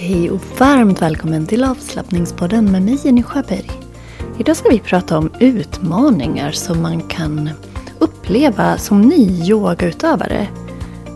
Hej 0.00 0.30
och 0.30 0.40
varmt 0.58 1.02
välkommen 1.02 1.46
till 1.46 1.64
avslappningspodden 1.64 2.72
med 2.72 2.82
mig 2.82 2.98
Jenny 3.04 3.22
Sjöberg. 3.22 3.70
Idag 4.38 4.56
ska 4.56 4.68
vi 4.68 4.78
prata 4.78 5.18
om 5.18 5.30
utmaningar 5.40 6.52
som 6.52 6.82
man 6.82 7.00
kan 7.00 7.50
uppleva 7.98 8.78
som 8.78 9.00
ny 9.00 9.42
yogautövare. 9.48 10.48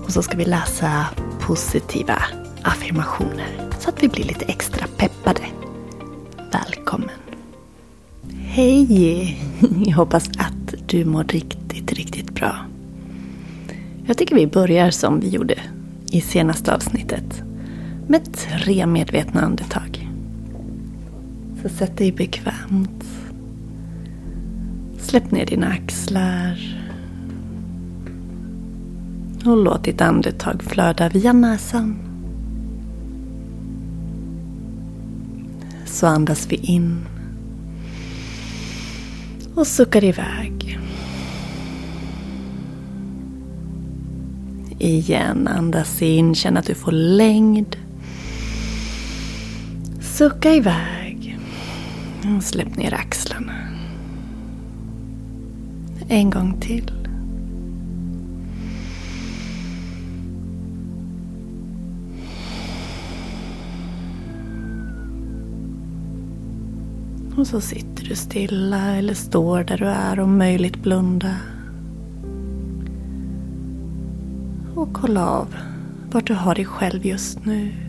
Och 0.04 0.10
så 0.10 0.22
ska 0.22 0.36
vi 0.36 0.44
läsa 0.44 1.06
positiva 1.40 2.22
affirmationer 2.62 3.70
så 3.78 3.88
att 3.88 4.02
vi 4.02 4.08
blir 4.08 4.24
lite 4.24 4.44
extra 4.44 4.86
peppade. 4.96 5.42
Välkommen! 6.52 7.20
Hej! 8.32 9.40
Jag 9.86 9.96
hoppas 9.96 10.28
att 10.28 10.74
du 10.86 11.04
mår 11.04 11.24
riktigt, 11.24 11.92
riktigt 11.92 12.30
bra. 12.30 12.56
Jag 14.06 14.18
tycker 14.18 14.36
vi 14.36 14.46
börjar 14.46 14.90
som 14.90 15.20
vi 15.20 15.28
gjorde 15.28 15.58
i 16.10 16.20
senaste 16.20 16.74
avsnittet 16.74 17.42
med 18.06 18.32
tre 18.32 18.86
medvetna 18.86 19.40
andetag. 19.40 20.08
Så 21.62 21.68
sätt 21.68 21.96
dig 21.96 22.12
bekvämt. 22.12 23.04
Släpp 24.98 25.30
ner 25.30 25.46
dina 25.46 25.66
axlar. 25.66 26.82
Och 29.44 29.56
låt 29.56 29.84
ditt 29.84 30.00
andetag 30.00 30.62
flöda 30.62 31.08
via 31.08 31.32
näsan. 31.32 31.96
Så 35.86 36.06
andas 36.06 36.46
vi 36.50 36.56
in. 36.56 36.98
Och 39.54 39.66
suckar 39.66 40.04
iväg. 40.04 40.78
Igen, 44.78 45.48
andas 45.48 46.02
in, 46.02 46.34
känn 46.34 46.56
att 46.56 46.66
du 46.66 46.74
får 46.74 46.92
längd. 46.92 47.76
Sucka 50.12 50.54
iväg. 50.54 51.38
Släpp 52.42 52.76
ner 52.76 52.94
axlarna. 52.94 53.52
En 56.08 56.30
gång 56.30 56.60
till. 56.60 56.92
Och 67.36 67.46
så 67.46 67.60
sitter 67.60 68.04
du 68.04 68.14
stilla 68.14 68.96
eller 68.96 69.14
står 69.14 69.64
där 69.64 69.78
du 69.78 69.86
är 69.86 70.20
om 70.20 70.38
möjligt 70.38 70.82
blunda. 70.82 71.36
Och 74.74 74.92
kolla 74.92 75.28
av 75.28 75.54
vart 76.10 76.26
du 76.26 76.34
har 76.34 76.54
dig 76.54 76.64
själv 76.64 77.06
just 77.06 77.44
nu. 77.44 77.81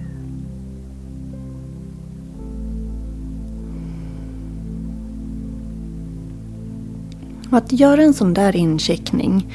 Och 7.54 7.58
att 7.58 7.72
göra 7.72 8.04
en 8.04 8.14
sån 8.14 8.34
där 8.34 8.56
incheckning, 8.56 9.54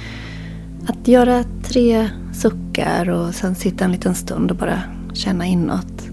att 0.87 1.09
göra 1.09 1.45
tre 1.63 2.09
suckar 2.33 3.11
och 3.11 3.35
sen 3.35 3.55
sitta 3.55 3.85
en 3.85 3.93
liten 3.93 4.15
stund 4.15 4.51
och 4.51 4.57
bara 4.57 4.83
känna 5.13 5.47
inåt. 5.47 6.09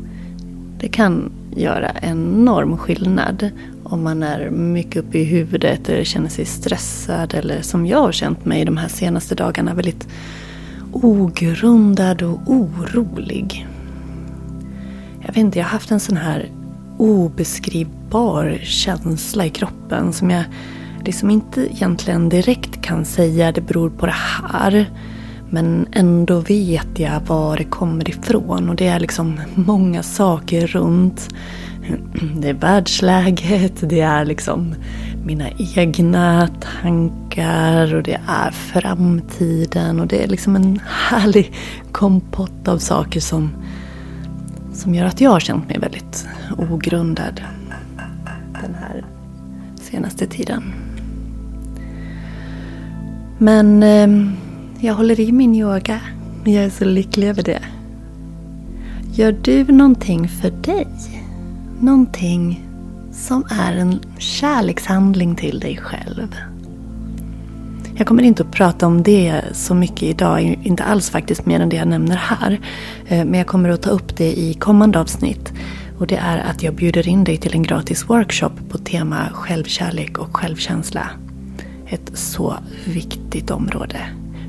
Det 0.79 0.87
kan 0.87 1.31
göra 1.55 1.91
enorm 2.01 2.77
skillnad 2.77 3.49
om 3.83 4.03
man 4.03 4.23
är 4.23 4.49
mycket 4.49 5.03
uppe 5.03 5.17
i 5.17 5.23
huvudet 5.23 5.89
eller 5.89 6.03
känner 6.03 6.29
sig 6.29 6.45
stressad 6.45 7.33
eller 7.33 7.61
som 7.61 7.85
jag 7.85 8.01
har 8.01 8.11
känt 8.11 8.45
mig 8.45 8.65
de 8.65 8.77
här 8.77 8.89
senaste 8.89 9.35
dagarna 9.35 9.73
väldigt 9.73 10.07
ogrundad 10.91 12.21
och 12.21 12.39
orolig. 12.45 13.67
Jag 15.19 15.27
vet 15.27 15.37
inte, 15.37 15.59
jag 15.59 15.65
har 15.65 15.71
haft 15.71 15.91
en 15.91 15.99
sån 15.99 16.17
här 16.17 16.49
obeskrivbar 16.97 18.59
känsla 18.63 19.45
i 19.45 19.49
kroppen 19.49 20.13
som 20.13 20.29
jag 20.29 20.43
det 21.05 21.13
som 21.13 21.29
inte 21.29 21.61
egentligen 21.61 22.29
direkt 22.29 22.81
kan 22.81 23.05
säga 23.05 23.51
det 23.51 23.61
beror 23.61 23.89
på 23.89 24.05
det 24.05 24.15
här. 24.15 24.89
Men 25.49 25.87
ändå 25.91 26.39
vet 26.39 26.99
jag 26.99 27.19
var 27.27 27.57
det 27.57 27.63
kommer 27.63 28.09
ifrån 28.09 28.69
och 28.69 28.75
det 28.75 28.87
är 28.87 28.99
liksom 28.99 29.39
många 29.55 30.03
saker 30.03 30.67
runt. 30.67 31.29
Det 32.35 32.49
är 32.49 32.53
världsläget, 32.53 33.89
det 33.89 34.01
är 34.01 34.25
liksom 34.25 34.75
mina 35.25 35.49
egna 35.75 36.49
tankar 36.81 37.95
och 37.95 38.03
det 38.03 38.19
är 38.27 38.51
framtiden 38.51 39.99
och 39.99 40.07
det 40.07 40.23
är 40.23 40.27
liksom 40.27 40.55
en 40.55 40.79
härlig 40.85 41.53
kompott 41.91 42.67
av 42.67 42.77
saker 42.77 43.19
som, 43.19 43.49
som 44.73 44.95
gör 44.95 45.05
att 45.05 45.21
jag 45.21 45.31
har 45.31 45.39
känt 45.39 45.69
mig 45.69 45.79
väldigt 45.79 46.27
ogrundad 46.57 47.41
den 48.61 48.75
här 48.75 49.05
senaste 49.81 50.27
tiden. 50.27 50.84
Men 53.37 53.83
eh, 53.83 54.31
jag 54.79 54.93
håller 54.93 55.19
i 55.19 55.31
min 55.31 55.55
yoga. 55.55 56.01
Jag 56.43 56.63
är 56.63 56.69
så 56.69 56.85
lycklig 56.85 57.27
över 57.27 57.43
det. 57.43 57.61
Gör 59.13 59.31
du 59.41 59.63
någonting 59.63 60.29
för 60.29 60.51
dig? 60.51 60.87
Någonting 61.79 62.65
som 63.11 63.43
är 63.49 63.75
en 63.75 63.99
kärlekshandling 64.17 65.35
till 65.35 65.59
dig 65.59 65.77
själv. 65.77 66.35
Jag 67.97 68.07
kommer 68.07 68.23
inte 68.23 68.43
att 68.43 68.51
prata 68.51 68.87
om 68.87 69.03
det 69.03 69.41
så 69.53 69.75
mycket 69.75 70.03
idag, 70.03 70.59
inte 70.63 70.83
alls 70.83 71.09
faktiskt 71.09 71.45
mer 71.45 71.59
än 71.59 71.69
det 71.69 71.75
jag 71.75 71.87
nämner 71.87 72.15
här. 72.15 72.59
Eh, 73.07 73.25
men 73.25 73.33
jag 73.33 73.47
kommer 73.47 73.69
att 73.69 73.81
ta 73.81 73.89
upp 73.89 74.17
det 74.17 74.39
i 74.39 74.53
kommande 74.53 74.99
avsnitt. 74.99 75.53
Och 75.99 76.07
det 76.07 76.17
är 76.17 76.37
att 76.37 76.63
jag 76.63 76.75
bjuder 76.75 77.07
in 77.07 77.23
dig 77.23 77.37
till 77.37 77.53
en 77.53 77.63
gratis 77.63 78.09
workshop 78.09 78.51
på 78.69 78.77
tema 78.77 79.29
självkärlek 79.33 80.17
och 80.17 80.37
självkänsla. 80.37 81.09
Ett 81.87 82.17
så 82.17 82.55
viktigt 82.85 83.51
område. 83.51 83.97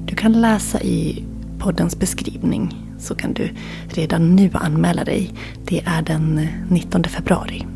Du 0.07 0.15
kan 0.15 0.33
läsa 0.33 0.81
i 0.81 1.25
poddens 1.59 1.99
beskrivning 1.99 2.77
så 2.99 3.15
kan 3.15 3.33
du 3.33 3.51
redan 3.89 4.37
nu 4.37 4.51
anmäla 4.55 5.05
dig. 5.05 5.35
Det 5.65 5.83
är 5.87 6.03
den 6.03 6.49
19 6.69 7.05
februari. 7.05 7.67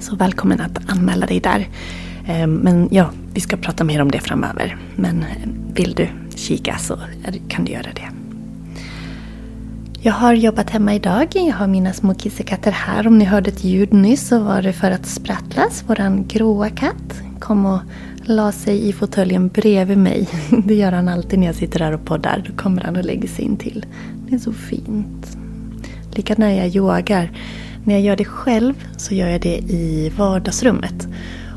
Så 0.00 0.16
välkommen 0.16 0.60
att 0.60 0.90
anmäla 0.90 1.26
dig 1.26 1.40
där. 1.40 1.68
Ehm, 2.26 2.54
men 2.54 2.88
ja, 2.90 3.10
vi 3.34 3.40
ska 3.40 3.56
prata 3.56 3.84
mer 3.84 4.02
om 4.02 4.10
det 4.10 4.20
framöver. 4.20 4.76
Men 4.96 5.24
vill 5.74 5.94
du 5.94 6.08
kika 6.34 6.78
så 6.78 6.98
kan 7.48 7.64
du 7.64 7.72
göra 7.72 7.92
det. 7.94 8.10
Jag 10.00 10.12
har 10.12 10.32
jobbat 10.32 10.70
hemma 10.70 10.94
idag. 10.94 11.28
Jag 11.32 11.54
har 11.54 11.66
mina 11.66 11.92
små 11.92 12.14
kissekatter 12.14 12.70
här. 12.70 13.06
Om 13.06 13.18
ni 13.18 13.24
hörde 13.24 13.50
ett 13.50 13.64
ljud 13.64 13.92
nyss 13.92 14.28
så 14.28 14.38
var 14.38 14.62
det 14.62 14.72
för 14.72 14.90
att 14.90 15.06
Sprattlas, 15.06 15.84
våran 15.86 16.26
gråa 16.28 16.70
katt, 16.70 17.22
kom 17.40 17.66
och 17.66 17.80
la 18.28 18.52
sig 18.52 18.88
i 18.88 18.92
fåtöljen 18.92 19.48
bredvid 19.48 19.98
mig. 19.98 20.28
Det 20.64 20.74
gör 20.74 20.92
han 20.92 21.08
alltid 21.08 21.38
när 21.38 21.46
jag 21.46 21.56
sitter 21.56 21.80
här 21.80 21.92
och 21.92 22.04
poddar. 22.04 22.44
Då 22.46 22.62
kommer 22.62 22.82
han 22.82 22.96
och 22.96 23.04
lägger 23.04 23.28
sig 23.28 23.44
in 23.44 23.56
till. 23.56 23.86
Det 24.28 24.34
är 24.34 24.38
så 24.38 24.52
fint. 24.52 25.36
Lika 26.14 26.34
när 26.38 26.50
jag 26.50 26.68
yogar. 26.68 27.30
När 27.84 27.94
jag 27.94 28.02
gör 28.02 28.16
det 28.16 28.24
själv 28.24 28.74
så 28.96 29.14
gör 29.14 29.28
jag 29.28 29.40
det 29.40 29.58
i 29.58 30.12
vardagsrummet. 30.16 31.08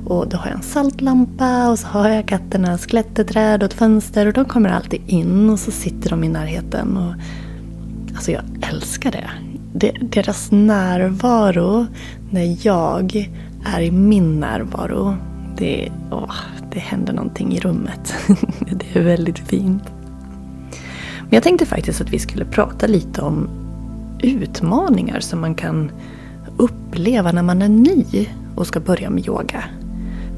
Och 0.06 0.30
då 0.30 0.38
har 0.38 0.48
jag 0.48 0.56
en 0.56 0.64
saltlampa 0.64 1.70
och 1.70 1.80
så 1.80 1.88
har 1.88 2.10
jag 2.10 2.28
katternas 2.28 2.86
klätterträd 2.86 3.64
och 3.64 3.70
ett 3.70 3.74
fönster 3.74 4.28
och 4.28 4.34
de 4.34 4.46
kommer 4.46 4.70
alltid 4.70 5.02
in 5.08 5.50
och 5.50 5.60
så 5.60 5.72
sitter 5.72 6.10
de 6.10 6.24
i 6.24 6.30
närheten. 6.30 6.98
Och, 6.98 7.14
alltså 8.16 8.32
jag 8.32 8.44
älskar 8.72 9.12
det. 9.12 9.30
Deras 10.02 10.52
närvaro 10.52 11.86
när 12.30 12.58
jag 12.68 13.30
är 13.66 13.82
i 13.82 13.92
min 13.92 14.40
närvaro. 14.40 15.16
Det, 15.58 15.92
åh, 16.12 16.36
det 16.80 16.84
händer 16.84 17.14
någonting 17.14 17.54
i 17.54 17.60
rummet. 17.60 18.14
det 18.60 19.00
är 19.00 19.04
väldigt 19.04 19.40
fint. 19.40 19.84
Men 21.20 21.30
jag 21.30 21.44
tänkte 21.44 21.66
faktiskt 21.66 22.02
att 22.02 22.10
vi 22.10 22.20
skulle 22.20 22.46
prata 22.46 22.88
lite 22.88 23.22
om 23.22 23.50
utmaningar 24.22 25.20
som 25.20 25.42
man 25.42 25.56
kan 25.56 25.92
uppleva 26.58 27.32
när 27.32 27.44
man 27.44 27.62
är 27.62 27.70
ny 27.70 28.30
och 28.56 28.68
ska 28.68 28.80
börja 28.80 29.10
med 29.10 29.28
yoga. 29.28 29.64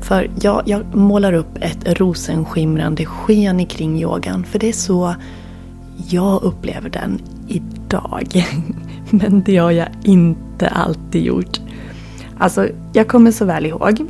För 0.01 0.29
jag, 0.41 0.63
jag 0.65 0.95
målar 0.95 1.33
upp 1.33 1.57
ett 1.61 1.99
rosenskimrande 1.99 3.05
sken 3.05 3.65
kring 3.65 4.01
yogan 4.01 4.43
för 4.43 4.59
det 4.59 4.69
är 4.69 4.73
så 4.73 5.15
jag 6.09 6.43
upplever 6.43 6.89
den 6.89 7.21
idag. 7.47 8.45
Men 9.09 9.43
det 9.45 9.57
har 9.57 9.71
jag 9.71 9.87
inte 10.03 10.67
alltid 10.67 11.23
gjort. 11.23 11.59
Alltså, 12.37 12.67
jag 12.93 13.07
kommer 13.07 13.31
så 13.31 13.45
väl 13.45 13.65
ihåg 13.65 14.07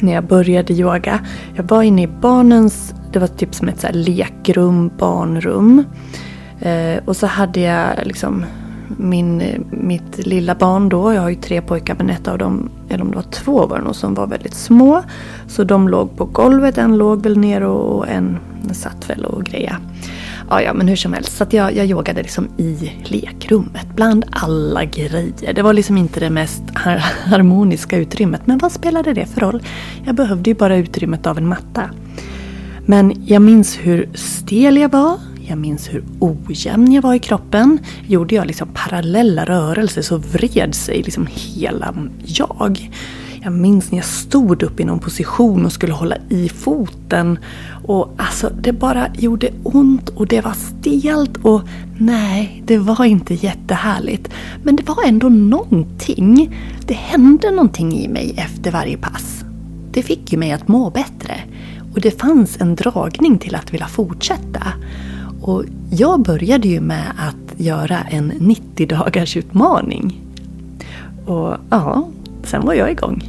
när 0.00 0.12
jag 0.12 0.24
började 0.24 0.72
yoga. 0.72 1.20
Jag 1.54 1.64
var 1.64 1.82
inne 1.82 2.02
i 2.02 2.06
barnens, 2.06 2.94
det 3.12 3.18
var 3.18 3.26
typ 3.26 3.54
som 3.54 3.68
ett 3.68 3.80
så 3.80 3.86
lekrum, 3.92 4.90
barnrum. 4.98 5.84
Eh, 6.60 7.04
och 7.04 7.16
så 7.16 7.26
hade 7.26 7.60
jag 7.60 7.88
liksom 8.04 8.44
min, 8.96 9.42
mitt 9.70 10.26
lilla 10.26 10.54
barn 10.54 10.88
då, 10.88 11.14
jag 11.14 11.22
har 11.22 11.28
ju 11.28 11.34
tre 11.34 11.60
pojkar 11.60 11.94
men 11.98 12.10
ett 12.10 12.28
av 12.28 12.38
dem, 12.38 12.70
eller 12.88 13.02
om 13.02 13.10
det 13.10 13.16
var 13.16 13.22
två 13.22 13.66
var 13.66 13.78
det 13.78 13.84
nog, 13.84 13.96
som 13.96 14.14
var 14.14 14.26
väldigt 14.26 14.54
små. 14.54 15.02
Så 15.46 15.64
de 15.64 15.88
låg 15.88 16.16
på 16.16 16.24
golvet, 16.24 16.78
en 16.78 16.98
låg 16.98 17.22
väl 17.22 17.38
ner 17.38 17.62
och 17.62 18.08
en 18.08 18.38
satt 18.72 19.10
väl 19.10 19.24
och 19.24 19.44
grejade. 19.44 19.76
Ja, 20.50 20.62
ja, 20.62 20.74
men 20.74 20.88
hur 20.88 20.96
som 20.96 21.12
helst. 21.12 21.36
Så 21.36 21.42
att 21.42 21.52
jag, 21.52 21.76
jag 21.76 21.86
yogade 21.86 22.22
liksom 22.22 22.48
i 22.56 22.92
lekrummet 23.04 23.86
bland 23.96 24.24
alla 24.30 24.84
grejer. 24.84 25.52
Det 25.52 25.62
var 25.62 25.72
liksom 25.72 25.96
inte 25.96 26.20
det 26.20 26.30
mest 26.30 26.62
harmoniska 27.24 27.96
utrymmet. 27.96 28.46
Men 28.46 28.58
vad 28.58 28.72
spelade 28.72 29.14
det 29.14 29.26
för 29.26 29.40
roll? 29.40 29.62
Jag 30.04 30.14
behövde 30.14 30.50
ju 30.50 30.54
bara 30.54 30.76
utrymmet 30.76 31.26
av 31.26 31.38
en 31.38 31.48
matta. 31.48 31.90
Men 32.86 33.26
jag 33.26 33.42
minns 33.42 33.76
hur 33.76 34.08
stel 34.14 34.76
jag 34.76 34.92
var. 34.92 35.18
Jag 35.48 35.58
minns 35.58 35.88
hur 35.94 36.04
ojämn 36.18 36.92
jag 36.92 37.02
var 37.02 37.14
i 37.14 37.18
kroppen. 37.18 37.78
Gjorde 38.06 38.34
jag 38.34 38.46
liksom 38.46 38.68
parallella 38.74 39.44
rörelser 39.44 40.02
så 40.02 40.16
vred 40.16 40.74
sig 40.74 41.02
liksom 41.02 41.28
hela 41.30 41.94
jag. 42.24 42.90
Jag 43.42 43.52
minns 43.52 43.90
när 43.90 43.98
jag 43.98 44.04
stod 44.04 44.62
upp 44.62 44.80
i 44.80 44.84
någon 44.84 44.98
position 44.98 45.66
och 45.66 45.72
skulle 45.72 45.92
hålla 45.92 46.16
i 46.28 46.48
foten. 46.48 47.38
Och 47.84 48.14
alltså 48.16 48.50
det 48.60 48.72
bara 48.72 49.08
gjorde 49.14 49.50
ont 49.62 50.08
och 50.08 50.26
det 50.26 50.40
var 50.40 50.52
stelt 50.52 51.36
och 51.36 51.62
nej, 51.98 52.62
det 52.66 52.78
var 52.78 53.04
inte 53.04 53.34
jättehärligt. 53.34 54.30
Men 54.62 54.76
det 54.76 54.88
var 54.88 55.04
ändå 55.06 55.28
någonting. 55.28 56.56
Det 56.86 56.94
hände 56.94 57.50
någonting 57.50 57.92
i 57.92 58.08
mig 58.08 58.34
efter 58.36 58.70
varje 58.70 58.96
pass. 58.96 59.44
Det 59.92 60.02
fick 60.02 60.32
ju 60.32 60.38
mig 60.38 60.52
att 60.52 60.68
må 60.68 60.90
bättre. 60.90 61.34
Och 61.94 62.00
det 62.00 62.20
fanns 62.20 62.60
en 62.60 62.74
dragning 62.74 63.38
till 63.38 63.54
att 63.54 63.72
vilja 63.74 63.86
fortsätta. 63.86 64.62
Och 65.40 65.64
jag 65.90 66.22
började 66.22 66.68
ju 66.68 66.80
med 66.80 67.12
att 67.18 67.60
göra 67.60 67.98
en 68.00 68.32
90 68.38 68.86
dagars 68.86 69.36
utmaning. 69.36 70.20
Och 71.26 71.56
ja, 71.70 72.08
sen 72.44 72.66
var 72.66 72.74
jag 72.74 72.90
igång. 72.90 73.22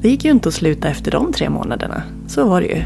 Det 0.00 0.08
gick 0.08 0.24
ju 0.24 0.30
inte 0.30 0.48
att 0.48 0.54
sluta 0.54 0.88
efter 0.88 1.10
de 1.10 1.32
tre 1.32 1.50
månaderna. 1.50 2.02
Så 2.26 2.48
var 2.48 2.60
det 2.60 2.66
ju. 2.66 2.82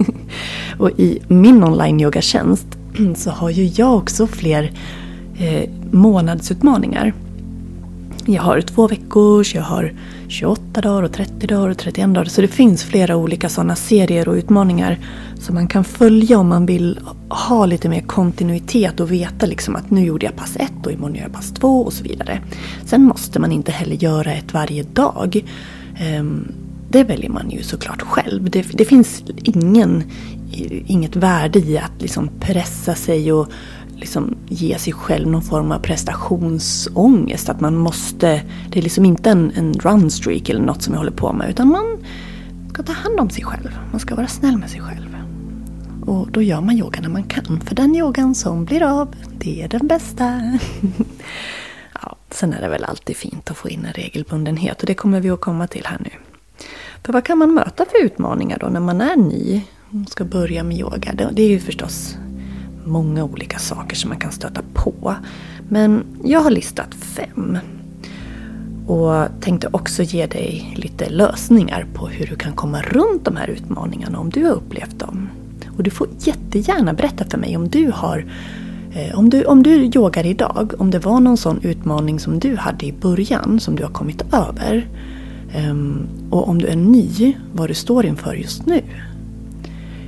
och 0.78 0.90
i 0.90 1.18
min 1.28 1.64
online-yogatjänst 1.64 2.66
så 3.16 3.30
har 3.30 3.50
ju 3.50 3.64
jag 3.64 3.96
också 3.96 4.26
fler 4.26 4.72
eh, 5.38 5.70
månadsutmaningar. 5.90 7.14
Jag 8.28 8.42
har 8.42 8.60
två 8.60 8.88
veckors, 8.88 9.54
jag 9.54 9.62
har 9.62 9.92
28 10.28 10.80
dagar 10.80 11.02
och 11.02 11.12
30 11.12 11.46
dagar 11.46 11.68
och 11.68 11.78
31 11.78 12.14
dagar. 12.14 12.24
Så 12.24 12.40
det 12.40 12.48
finns 12.48 12.84
flera 12.84 13.16
olika 13.16 13.48
sådana 13.48 13.76
serier 13.76 14.28
och 14.28 14.34
utmaningar 14.34 14.98
som 15.34 15.54
man 15.54 15.68
kan 15.68 15.84
följa 15.84 16.38
om 16.38 16.48
man 16.48 16.66
vill 16.66 17.00
ha 17.28 17.66
lite 17.66 17.88
mer 17.88 18.00
kontinuitet 18.00 19.00
och 19.00 19.12
veta 19.12 19.46
liksom 19.46 19.76
att 19.76 19.90
nu 19.90 20.04
gjorde 20.04 20.26
jag 20.26 20.36
pass 20.36 20.56
1 20.56 20.72
och 20.84 20.92
imorgon 20.92 21.14
gör 21.14 21.22
jag 21.22 21.32
pass 21.32 21.52
2 21.52 21.82
och 21.82 21.92
så 21.92 22.04
vidare. 22.04 22.40
Sen 22.84 23.02
måste 23.02 23.40
man 23.40 23.52
inte 23.52 23.72
heller 23.72 23.96
göra 23.96 24.32
ett 24.32 24.54
varje 24.54 24.82
dag. 24.82 25.44
Ehm, 25.98 26.52
det 26.90 27.04
väljer 27.04 27.30
man 27.30 27.50
ju 27.50 27.62
såklart 27.62 28.02
själv. 28.02 28.50
Det, 28.50 28.66
det 28.72 28.84
finns 28.84 29.22
ingen, 29.42 30.04
inget 30.86 31.16
värde 31.16 31.58
i 31.58 31.78
att 31.78 32.02
liksom 32.02 32.30
pressa 32.40 32.94
sig 32.94 33.32
och 33.32 33.48
liksom 33.96 34.36
ge 34.48 34.78
sig 34.78 34.92
själv 34.92 35.28
någon 35.28 35.42
form 35.42 35.72
av 35.72 35.78
prestationsångest. 35.78 37.48
Att 37.48 37.60
man 37.60 37.76
måste, 37.76 38.42
det 38.70 38.78
är 38.78 38.82
liksom 38.82 39.04
inte 39.04 39.30
en, 39.30 39.52
en 39.54 39.72
runstreak 39.72 40.48
eller 40.48 40.60
något 40.60 40.82
som 40.82 40.94
jag 40.94 40.98
håller 40.98 41.12
på 41.12 41.32
med. 41.32 41.50
Utan 41.50 41.68
man 41.68 41.98
ska 42.72 42.82
ta 42.82 42.92
hand 42.92 43.20
om 43.20 43.30
sig 43.30 43.44
själv. 43.44 43.78
Man 43.90 44.00
ska 44.00 44.14
vara 44.14 44.28
snäll 44.28 44.56
med 44.58 44.70
sig 44.70 44.80
själv. 44.80 45.16
Och 46.06 46.30
då 46.30 46.42
gör 46.42 46.60
man 46.60 46.76
yoga 46.76 47.00
när 47.00 47.08
man 47.08 47.24
kan. 47.24 47.60
För 47.60 47.74
den 47.74 47.96
yogan 47.96 48.34
som 48.34 48.64
blir 48.64 48.82
av, 48.82 49.14
det 49.38 49.62
är 49.62 49.68
den 49.68 49.86
bästa. 49.86 50.58
ja, 52.02 52.16
sen 52.30 52.52
är 52.52 52.60
det 52.60 52.68
väl 52.68 52.84
alltid 52.84 53.16
fint 53.16 53.50
att 53.50 53.56
få 53.56 53.68
in 53.68 53.84
en 53.84 53.92
regelbundenhet. 53.92 54.80
Och 54.80 54.86
det 54.86 54.94
kommer 54.94 55.20
vi 55.20 55.30
att 55.30 55.40
komma 55.40 55.66
till 55.66 55.82
här 55.86 55.98
nu. 56.00 56.10
För 57.02 57.12
vad 57.12 57.24
kan 57.24 57.38
man 57.38 57.54
möta 57.54 57.84
för 57.84 58.04
utmaningar 58.04 58.58
då 58.58 58.66
när 58.66 58.80
man 58.80 59.00
är 59.00 59.16
ny 59.16 59.62
och 59.90 60.10
ska 60.10 60.24
börja 60.24 60.62
med 60.62 60.78
yoga? 60.78 61.12
Det 61.32 61.42
är 61.42 61.48
ju 61.48 61.60
förstås 61.60 62.16
många 62.86 63.24
olika 63.24 63.58
saker 63.58 63.96
som 63.96 64.08
man 64.08 64.18
kan 64.18 64.32
stöta 64.32 64.60
på. 64.74 65.14
Men 65.68 66.04
jag 66.24 66.40
har 66.40 66.50
listat 66.50 66.94
fem. 66.94 67.58
Och 68.86 69.24
tänkte 69.40 69.68
också 69.70 70.02
ge 70.02 70.26
dig 70.26 70.74
lite 70.76 71.08
lösningar 71.08 71.86
på 71.94 72.06
hur 72.06 72.26
du 72.26 72.36
kan 72.36 72.52
komma 72.52 72.82
runt 72.82 73.24
de 73.24 73.36
här 73.36 73.48
utmaningarna 73.48 74.18
om 74.18 74.30
du 74.30 74.44
har 74.44 74.52
upplevt 74.52 74.98
dem. 74.98 75.28
Och 75.76 75.82
du 75.82 75.90
får 75.90 76.08
jättegärna 76.18 76.92
berätta 76.92 77.24
för 77.24 77.38
mig 77.38 77.56
om 77.56 77.68
du 77.68 77.90
har 77.94 78.24
eh, 78.92 79.18
om 79.18 79.30
du, 79.30 79.44
om 79.44 79.62
du 79.62 79.70
yogar 79.70 80.26
idag, 80.26 80.72
om 80.78 80.90
det 80.90 80.98
var 80.98 81.20
någon 81.20 81.36
sån 81.36 81.60
utmaning 81.62 82.20
som 82.20 82.38
du 82.40 82.56
hade 82.56 82.86
i 82.86 82.92
början 82.92 83.60
som 83.60 83.76
du 83.76 83.82
har 83.82 83.90
kommit 83.90 84.34
över. 84.34 84.88
Ehm, 85.54 86.06
och 86.30 86.48
om 86.48 86.58
du 86.58 86.66
är 86.66 86.76
ny, 86.76 87.36
vad 87.52 87.70
du 87.70 87.74
står 87.74 88.06
inför 88.06 88.34
just 88.34 88.66
nu. 88.66 88.82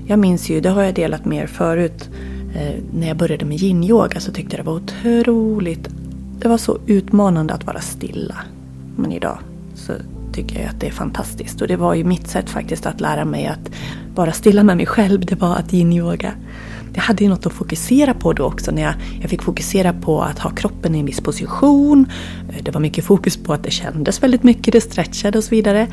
Jag 0.07 0.19
minns 0.19 0.51
ju, 0.51 0.61
det 0.61 0.69
har 0.69 0.83
jag 0.83 0.95
delat 0.95 1.25
med 1.25 1.43
er 1.43 1.47
förut, 1.47 2.11
Eh, 2.59 2.75
när 2.93 3.09
jag 3.09 3.17
började 3.17 3.45
med 3.45 3.59
yin-yoga 3.59 4.21
så 4.21 4.33
tyckte 4.33 4.57
jag 4.57 4.65
det 4.65 4.71
var 4.71 4.77
otroligt, 4.77 5.89
det 6.39 6.49
var 6.49 6.59
så 6.59 6.79
utmanande 6.87 7.55
att 7.55 7.67
vara 7.67 7.81
stilla. 7.81 8.37
Men 8.97 9.13
idag 9.13 9.39
så 9.75 9.93
tycker 10.33 10.61
jag 10.61 10.69
att 10.69 10.81
det 10.81 10.87
är 10.87 10.91
fantastiskt. 10.91 11.61
Och 11.61 11.69
det 11.69 11.77
var 11.77 11.95
ju 11.95 12.05
mitt 12.05 12.29
sätt 12.29 12.51
faktiskt 12.51 12.87
att 12.87 13.01
lära 13.01 13.25
mig 13.25 13.47
att 13.47 13.71
vara 14.15 14.33
stilla 14.33 14.63
med 14.63 14.77
mig 14.77 14.87
själv, 14.87 15.21
det 15.21 15.35
var 15.35 15.57
att 15.57 15.73
yin-yoga. 15.73 16.33
Jag 16.95 17.03
hade 17.03 17.25
ju 17.25 17.31
något 17.31 17.47
att 17.47 17.53
fokusera 17.53 18.15
på 18.15 18.33
då 18.33 18.45
också 18.45 18.71
när 18.71 18.83
jag, 18.83 18.95
jag 19.21 19.31
fick 19.31 19.43
fokusera 19.43 19.93
på 19.93 20.23
att 20.23 20.39
ha 20.39 20.51
kroppen 20.51 20.95
i 20.95 20.99
en 20.99 21.07
viss 21.07 21.21
position. 21.21 22.07
Eh, 22.49 22.63
det 22.65 22.71
var 22.71 22.81
mycket 22.81 23.05
fokus 23.05 23.37
på 23.37 23.53
att 23.53 23.63
det 23.63 23.71
kändes 23.71 24.23
väldigt 24.23 24.43
mycket, 24.43 24.73
det 24.73 24.81
stretchade 24.81 25.39
och 25.39 25.45
så 25.45 25.51
vidare. 25.51 25.87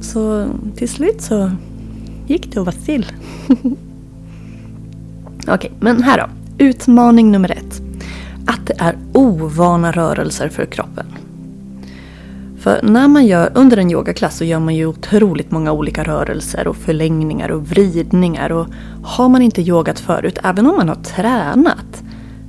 Så 0.00 0.48
till 0.76 0.88
slut 0.88 1.22
så 1.22 1.50
gick 2.26 2.52
det 2.52 2.60
att 2.60 2.66
vara 2.66 2.76
still. 2.76 3.06
Okej, 5.48 5.56
okay, 5.56 5.70
men 5.80 6.02
här 6.02 6.18
då. 6.18 6.64
Utmaning 6.64 7.30
nummer 7.30 7.50
ett. 7.50 7.82
Att 8.46 8.66
det 8.66 8.74
är 8.78 8.96
ovana 9.12 9.92
rörelser 9.92 10.48
för 10.48 10.66
kroppen. 10.66 11.06
För 12.58 12.80
när 12.82 13.08
man 13.08 13.26
gör, 13.26 13.52
under 13.54 13.76
en 13.76 13.90
yogaklass 13.90 14.36
så 14.36 14.44
gör 14.44 14.60
man 14.60 14.74
ju 14.74 14.86
otroligt 14.86 15.50
många 15.50 15.72
olika 15.72 16.04
rörelser 16.04 16.68
och 16.68 16.76
förlängningar 16.76 17.50
och 17.50 17.68
vridningar. 17.68 18.52
Och 18.52 18.66
har 19.02 19.28
man 19.28 19.42
inte 19.42 19.62
yogat 19.62 20.00
förut, 20.00 20.38
även 20.44 20.66
om 20.66 20.76
man 20.76 20.88
har 20.88 20.96
tränat, 20.96 22.02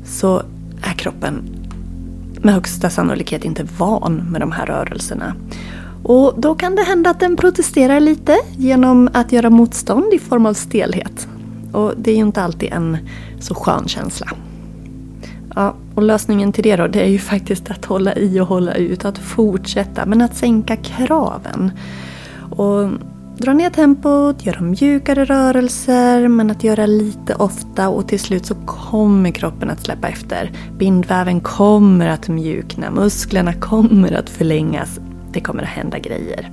så 0.06 0.44
är 0.82 0.94
kroppen 0.94 1.44
med 2.42 2.54
högsta 2.54 2.90
sannolikhet 2.90 3.46
inte 3.46 3.68
van 3.78 4.16
med 4.32 4.42
de 4.42 4.52
här 4.52 4.66
rörelserna. 4.66 5.36
Och 6.04 6.34
då 6.38 6.56
kan 6.56 6.76
det 6.76 6.84
hända 6.84 7.10
att 7.10 7.20
den 7.20 7.36
protesterar 7.38 8.00
lite 8.00 8.38
genom 8.58 9.10
att 9.14 9.32
göra 9.32 9.50
motstånd 9.50 10.14
i 10.14 10.20
form 10.20 10.46
av 10.46 10.54
stelhet. 10.54 11.28
Och 11.72 11.94
det 11.98 12.12
är 12.12 12.16
ju 12.16 12.22
inte 12.22 12.44
alltid 12.44 12.74
en 12.74 12.98
så 13.40 13.56
skön 13.56 13.88
känsla. 13.88 14.28
Ja, 15.56 15.76
och 15.96 16.04
lösningen 16.04 16.52
till 16.52 16.64
det 16.64 16.76
då, 16.76 16.88
det 16.88 17.02
är 17.02 17.10
ju 17.10 17.20
faktiskt 17.20 17.72
att 17.72 17.86
hålla 17.86 18.16
i 18.16 18.40
och 18.40 18.48
hålla 18.48 18.74
ut, 18.74 19.06
att 19.06 19.18
fortsätta, 19.18 20.06
men 20.06 20.22
att 20.22 20.36
sänka 20.36 20.76
kraven. 20.76 21.72
Och 22.50 22.90
dra 23.38 23.54
ner 23.54 23.70
tempot, 23.70 24.46
göra 24.46 24.62
mjukare 24.62 25.26
rörelser, 25.26 26.28
men 26.28 26.52
att 26.52 26.64
göra 26.64 26.86
lite 26.86 27.36
ofta 27.36 27.90
och 27.90 28.08
till 28.08 28.20
slut 28.20 28.46
så 28.46 28.56
kommer 28.56 29.32
kroppen 29.32 29.70
att 29.70 29.82
släppa 29.82 30.08
efter. 30.08 30.52
Bindväven 30.78 31.42
kommer 31.42 32.08
att 32.08 32.28
mjukna, 32.28 32.92
musklerna 32.92 33.54
kommer 33.54 34.12
att 34.12 34.30
förlängas, 34.30 35.00
det 35.32 35.42
kommer 35.42 35.64
att 35.64 35.70
hända 35.70 36.00
grejer. 36.00 36.52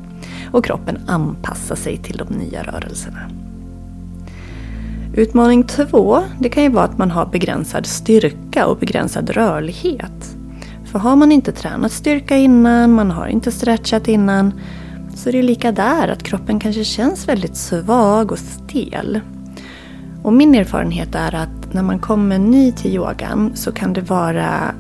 Och 0.53 0.65
kroppen 0.65 0.99
anpassar 1.07 1.77
sig 1.77 1.97
till 1.97 2.17
de 2.17 2.35
nya 2.35 2.63
rörelserna. 2.63 3.46
Utmaning 5.17 5.65
två, 5.65 6.23
det 6.39 6.49
kan 6.49 6.63
ju 6.63 6.69
vara 6.69 6.85
att 6.85 6.99
man 6.99 7.11
har 7.11 7.27
begränsad 7.27 7.87
styrka 7.87 8.67
och 8.67 8.79
begränsad 8.79 9.31
rörlighet. 9.31 10.37
För 10.85 10.99
har 10.99 11.17
man 11.17 11.33
inte 11.33 11.53
tränat 11.53 11.93
styrka 11.93 12.37
innan, 12.37 12.93
man 12.93 13.11
har 13.11 13.27
inte 13.27 13.53
stretchat 13.53 14.09
innan, 14.09 14.61
så 15.15 15.29
är 15.29 15.33
det 15.33 15.43
lika 15.43 15.73
där 15.73 16.09
att 16.09 16.23
kroppen 16.23 16.61
kanske 16.61 16.85
känns 16.85 17.29
väldigt 17.29 17.57
svag 17.57 18.33
och 18.33 18.39
stel. 18.39 19.21
Och 20.23 20.33
min 20.33 20.55
erfarenhet 20.55 21.15
är 21.15 21.35
att 21.35 21.73
när 21.73 21.83
man 21.83 21.99
kommer 21.99 22.39
ny 22.39 22.73
till 22.73 22.95
yogan 22.95 23.53
så 23.55 23.73
kan 23.73 23.93
det 23.93 24.01
vara 24.01 24.75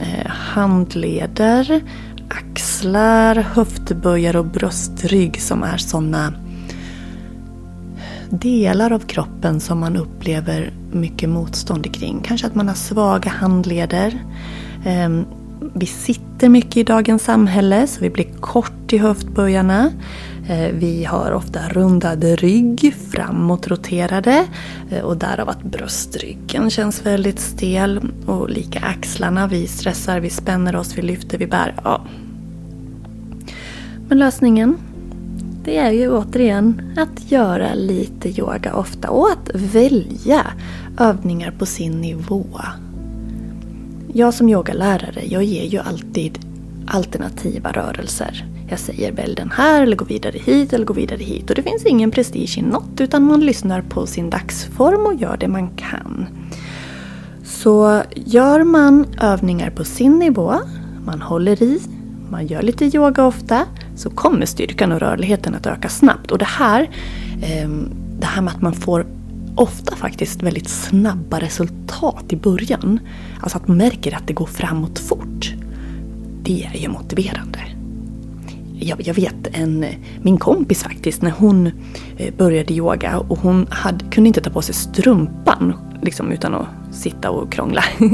eh, 0.00 0.26
handleder, 0.26 1.80
axlar, 2.28 3.34
höftböjar 3.34 4.36
och 4.36 4.46
bröstrygg 4.46 5.40
som 5.40 5.62
är 5.62 5.76
sådana 5.76 6.32
delar 8.30 8.92
av 8.92 8.98
kroppen 8.98 9.60
som 9.60 9.80
man 9.80 9.96
upplever 9.96 10.72
mycket 10.92 11.28
motstånd 11.28 11.94
kring. 11.94 12.20
Kanske 12.24 12.46
att 12.46 12.54
man 12.54 12.68
har 12.68 12.74
svaga 12.74 13.30
handleder. 13.30 14.24
Ehm, 14.84 15.24
vi 15.74 15.86
sitter 15.86 16.48
mycket 16.48 16.76
i 16.76 16.82
dagens 16.82 17.22
samhälle 17.24 17.86
så 17.86 18.00
vi 18.00 18.10
blir 18.10 18.28
kort 18.40 18.92
i 18.92 18.98
höftböjarna. 18.98 19.92
Eh, 20.48 20.68
vi 20.72 21.04
har 21.04 21.32
ofta 21.32 21.68
rundad 21.68 22.24
rygg, 22.24 22.94
framåtroterade 23.10 24.46
eh, 24.90 25.00
och 25.00 25.16
därav 25.16 25.48
att 25.48 25.62
bröstryggen 25.62 26.70
känns 26.70 27.06
väldigt 27.06 27.40
stel. 27.40 28.00
Och 28.26 28.50
lika 28.50 28.80
axlarna, 28.80 29.46
vi 29.46 29.66
stressar, 29.66 30.20
vi 30.20 30.30
spänner 30.30 30.76
oss, 30.76 30.98
vi 30.98 31.02
lyfter, 31.02 31.38
vi 31.38 31.46
bär. 31.46 31.74
Ja. 31.84 32.00
Men 34.08 34.18
lösningen 34.18 34.76
det 35.64 35.76
är 35.76 35.90
ju 35.90 36.10
återigen 36.10 36.82
att 36.96 37.32
göra 37.32 37.74
lite 37.74 38.40
yoga 38.40 38.74
ofta 38.74 39.10
och 39.10 39.30
att 39.30 39.50
välja 39.54 40.46
övningar 40.98 41.50
på 41.58 41.66
sin 41.66 42.00
nivå. 42.00 42.46
Jag 44.12 44.34
som 44.34 44.48
yogalärare, 44.48 45.22
jag 45.26 45.44
ger 45.44 45.64
ju 45.64 45.78
alltid 45.78 46.38
alternativa 46.86 47.72
rörelser. 47.72 48.44
Jag 48.68 48.78
säger 48.78 49.12
välj 49.12 49.34
den 49.34 49.50
här 49.50 49.82
eller 49.82 49.96
gå 49.96 50.04
vidare 50.04 50.38
hit 50.38 50.72
eller 50.72 50.84
gå 50.84 50.94
vidare 50.94 51.22
hit. 51.22 51.50
Och 51.50 51.56
det 51.56 51.62
finns 51.62 51.84
ingen 51.84 52.10
prestige 52.10 52.58
i 52.58 52.62
något 52.62 53.00
utan 53.00 53.24
man 53.24 53.40
lyssnar 53.40 53.82
på 53.82 54.06
sin 54.06 54.30
dagsform 54.30 55.06
och 55.06 55.14
gör 55.14 55.36
det 55.36 55.48
man 55.48 55.68
kan. 55.68 56.26
Så 57.44 58.02
gör 58.14 58.64
man 58.64 59.06
övningar 59.20 59.70
på 59.70 59.84
sin 59.84 60.18
nivå, 60.18 60.54
man 61.06 61.22
håller 61.22 61.62
i, 61.62 61.80
man 62.30 62.46
gör 62.46 62.62
lite 62.62 62.84
yoga 62.84 63.24
ofta, 63.24 63.66
så 64.00 64.10
kommer 64.10 64.46
styrkan 64.46 64.92
och 64.92 65.00
rörligheten 65.00 65.54
att 65.54 65.66
öka 65.66 65.88
snabbt. 65.88 66.30
Och 66.30 66.38
det 66.38 66.48
här, 66.48 66.90
ehm, 67.42 67.88
det 68.20 68.26
här 68.26 68.42
med 68.42 68.54
att 68.54 68.62
man 68.62 68.72
får 68.72 69.06
ofta 69.54 69.96
faktiskt 69.96 70.42
väldigt 70.42 70.68
snabba 70.68 71.40
resultat 71.40 72.24
i 72.28 72.36
början. 72.36 73.00
Alltså 73.40 73.58
att 73.58 73.68
man 73.68 73.76
märker 73.76 74.16
att 74.16 74.26
det 74.26 74.32
går 74.32 74.46
framåt 74.46 74.98
fort. 74.98 75.52
Det 76.42 76.70
är 76.74 76.78
ju 76.78 76.88
motiverande. 76.88 77.58
Jag, 78.78 79.06
jag 79.06 79.14
vet 79.14 79.46
en, 79.52 79.84
min 80.22 80.38
kompis 80.38 80.82
faktiskt, 80.82 81.22
när 81.22 81.30
hon 81.30 81.66
eh, 82.16 82.34
började 82.34 82.74
yoga 82.74 83.18
och 83.18 83.38
hon 83.38 83.66
hade, 83.70 84.04
kunde 84.04 84.28
inte 84.28 84.40
ta 84.40 84.50
på 84.50 84.62
sig 84.62 84.74
strumpan 84.74 85.74
liksom, 86.02 86.32
utan 86.32 86.54
att 86.54 86.66
sitta 86.90 87.30
och 87.30 87.52
krångla. 87.52 87.84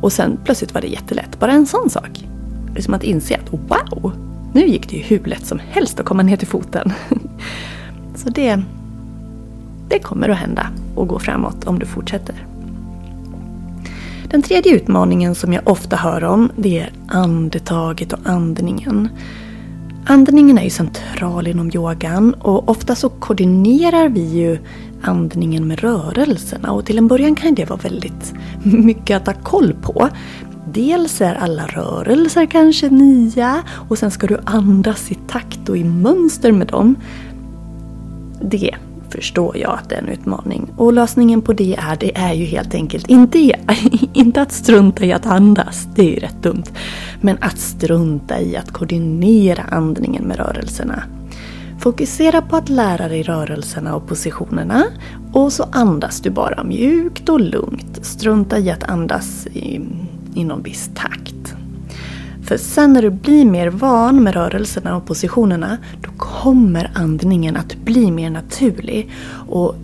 Och 0.00 0.12
sen 0.12 0.38
plötsligt 0.44 0.74
var 0.74 0.80
det 0.80 0.86
jättelätt. 0.86 1.40
Bara 1.40 1.52
en 1.52 1.66
sån 1.66 1.90
sak. 1.90 2.24
Liksom 2.74 2.94
att 2.94 3.04
inse 3.04 3.36
att 3.36 3.52
wow, 3.52 4.29
nu 4.52 4.66
gick 4.66 4.90
det 4.90 4.96
ju 4.96 5.02
hur 5.02 5.24
lätt 5.24 5.46
som 5.46 5.58
helst 5.68 6.00
att 6.00 6.06
komma 6.06 6.22
ner 6.22 6.36
till 6.36 6.48
foten. 6.48 6.92
Så 8.14 8.30
det, 8.30 8.62
det 9.88 9.98
kommer 9.98 10.28
att 10.28 10.38
hända 10.38 10.66
och 10.94 11.08
gå 11.08 11.18
framåt 11.18 11.64
om 11.64 11.78
du 11.78 11.86
fortsätter. 11.86 12.46
Den 14.30 14.42
tredje 14.42 14.74
utmaningen 14.74 15.34
som 15.34 15.52
jag 15.52 15.68
ofta 15.68 15.96
hör 15.96 16.24
om 16.24 16.50
det 16.56 16.78
är 16.78 16.92
andetaget 17.08 18.12
och 18.12 18.18
andningen. 18.24 19.08
Andningen 20.06 20.58
är 20.58 20.64
ju 20.64 20.70
central 20.70 21.46
inom 21.46 21.70
yogan 21.74 22.34
och 22.34 22.68
ofta 22.68 22.94
så 22.94 23.08
koordinerar 23.08 24.08
vi 24.08 24.20
ju 24.20 24.58
andningen 25.02 25.68
med 25.68 25.80
rörelserna 25.80 26.72
och 26.72 26.86
till 26.86 26.98
en 26.98 27.08
början 27.08 27.34
kan 27.34 27.54
det 27.54 27.64
vara 27.64 27.80
väldigt 27.80 28.34
mycket 28.62 29.16
att 29.16 29.36
ha 29.36 29.42
koll 29.42 29.74
på. 29.82 30.08
Dels 30.72 31.20
är 31.20 31.34
alla 31.34 31.66
rörelser 31.66 32.46
kanske 32.46 32.88
nya 32.88 33.62
och 33.88 33.98
sen 33.98 34.10
ska 34.10 34.26
du 34.26 34.38
andas 34.44 35.10
i 35.10 35.14
takt 35.14 35.68
och 35.68 35.76
i 35.76 35.84
mönster 35.84 36.52
med 36.52 36.66
dem. 36.66 36.96
Det 38.42 38.74
förstår 39.10 39.56
jag 39.56 39.72
att 39.72 39.88
det 39.88 39.94
är 39.94 40.02
en 40.02 40.08
utmaning. 40.08 40.72
Och 40.76 40.92
lösningen 40.92 41.42
på 41.42 41.52
det 41.52 41.76
är, 41.76 41.96
det 41.96 42.16
är 42.16 42.32
ju 42.32 42.44
helt 42.44 42.74
enkelt 42.74 43.06
inte, 43.08 43.38
inte 44.12 44.42
att 44.42 44.52
strunta 44.52 45.04
i 45.04 45.12
att 45.12 45.26
andas, 45.26 45.88
det 45.94 46.02
är 46.02 46.10
ju 46.10 46.18
rätt 46.18 46.42
dumt. 46.42 46.64
Men 47.20 47.38
att 47.40 47.58
strunta 47.58 48.40
i 48.40 48.56
att 48.56 48.72
koordinera 48.72 49.62
andningen 49.62 50.24
med 50.24 50.36
rörelserna. 50.36 51.02
Fokusera 51.78 52.42
på 52.42 52.56
att 52.56 52.68
lära 52.68 53.08
dig 53.08 53.22
rörelserna 53.22 53.96
och 53.96 54.06
positionerna 54.06 54.84
och 55.32 55.52
så 55.52 55.66
andas 55.72 56.20
du 56.20 56.30
bara 56.30 56.64
mjukt 56.64 57.28
och 57.28 57.40
lugnt. 57.40 57.98
Strunta 58.02 58.58
i 58.58 58.70
att 58.70 58.84
andas 58.84 59.46
i, 59.46 59.80
i 60.34 60.44
någon 60.44 60.62
viss 60.62 60.90
takt. 60.94 61.54
För 62.50 62.56
sen 62.56 62.92
när 62.92 63.02
du 63.02 63.10
blir 63.10 63.44
mer 63.44 63.68
van 63.68 64.22
med 64.22 64.34
rörelserna 64.34 64.96
och 64.96 65.06
positionerna 65.06 65.78
då 66.00 66.10
kommer 66.16 66.90
andningen 66.94 67.56
att 67.56 67.76
bli 67.76 68.10
mer 68.10 68.30
naturlig. 68.30 69.10
Och 69.48 69.74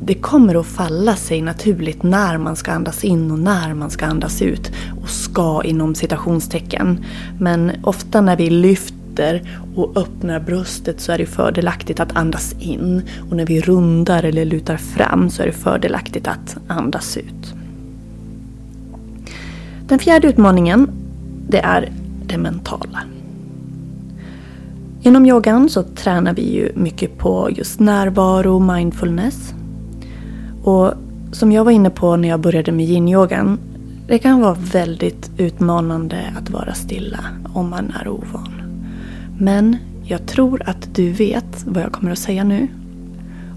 det 0.00 0.14
kommer 0.14 0.60
att 0.60 0.66
falla 0.66 1.16
sig 1.16 1.42
naturligt 1.42 2.02
när 2.02 2.38
man 2.38 2.56
ska 2.56 2.72
andas 2.72 3.04
in 3.04 3.30
och 3.30 3.38
när 3.38 3.74
man 3.74 3.90
ska 3.90 4.06
andas 4.06 4.42
ut. 4.42 4.72
Och 5.02 5.08
ska 5.08 5.62
inom 5.64 5.94
citationstecken. 5.94 7.04
Men 7.40 7.72
ofta 7.82 8.20
när 8.20 8.36
vi 8.36 8.50
lyfter 8.50 9.50
och 9.74 9.96
öppnar 9.96 10.40
bröstet 10.40 11.00
så 11.00 11.12
är 11.12 11.18
det 11.18 11.26
fördelaktigt 11.26 12.00
att 12.00 12.16
andas 12.16 12.54
in. 12.58 13.02
Och 13.30 13.36
när 13.36 13.46
vi 13.46 13.60
rundar 13.60 14.22
eller 14.22 14.44
lutar 14.44 14.76
fram 14.76 15.30
så 15.30 15.42
är 15.42 15.46
det 15.46 15.52
fördelaktigt 15.52 16.28
att 16.28 16.56
andas 16.68 17.16
ut. 17.16 17.54
Den 19.88 19.98
fjärde 19.98 20.28
utmaningen 20.28 20.90
det 21.48 21.58
är 21.58 21.92
det 22.26 22.38
mentala. 22.38 23.02
Inom 25.02 25.26
yogan 25.26 25.68
så 25.68 25.82
tränar 25.82 26.34
vi 26.34 26.54
ju 26.54 26.72
mycket 26.74 27.18
på 27.18 27.50
just 27.50 27.80
närvaro 27.80 28.58
mindfulness. 28.58 29.54
Och 30.64 30.92
som 31.32 31.52
jag 31.52 31.64
var 31.64 31.72
inne 31.72 31.90
på 31.90 32.16
när 32.16 32.28
jag 32.28 32.40
började 32.40 32.72
med 32.72 32.86
yin-yogan, 32.86 33.58
det 34.06 34.18
kan 34.18 34.40
vara 34.40 34.56
väldigt 34.72 35.30
utmanande 35.38 36.32
att 36.38 36.50
vara 36.50 36.74
stilla 36.74 37.20
om 37.54 37.70
man 37.70 37.92
är 38.00 38.08
ovan. 38.08 38.52
Men 39.38 39.76
jag 40.04 40.26
tror 40.26 40.62
att 40.66 40.94
du 40.94 41.12
vet 41.12 41.64
vad 41.66 41.82
jag 41.82 41.92
kommer 41.92 42.12
att 42.12 42.18
säga 42.18 42.44
nu. 42.44 42.68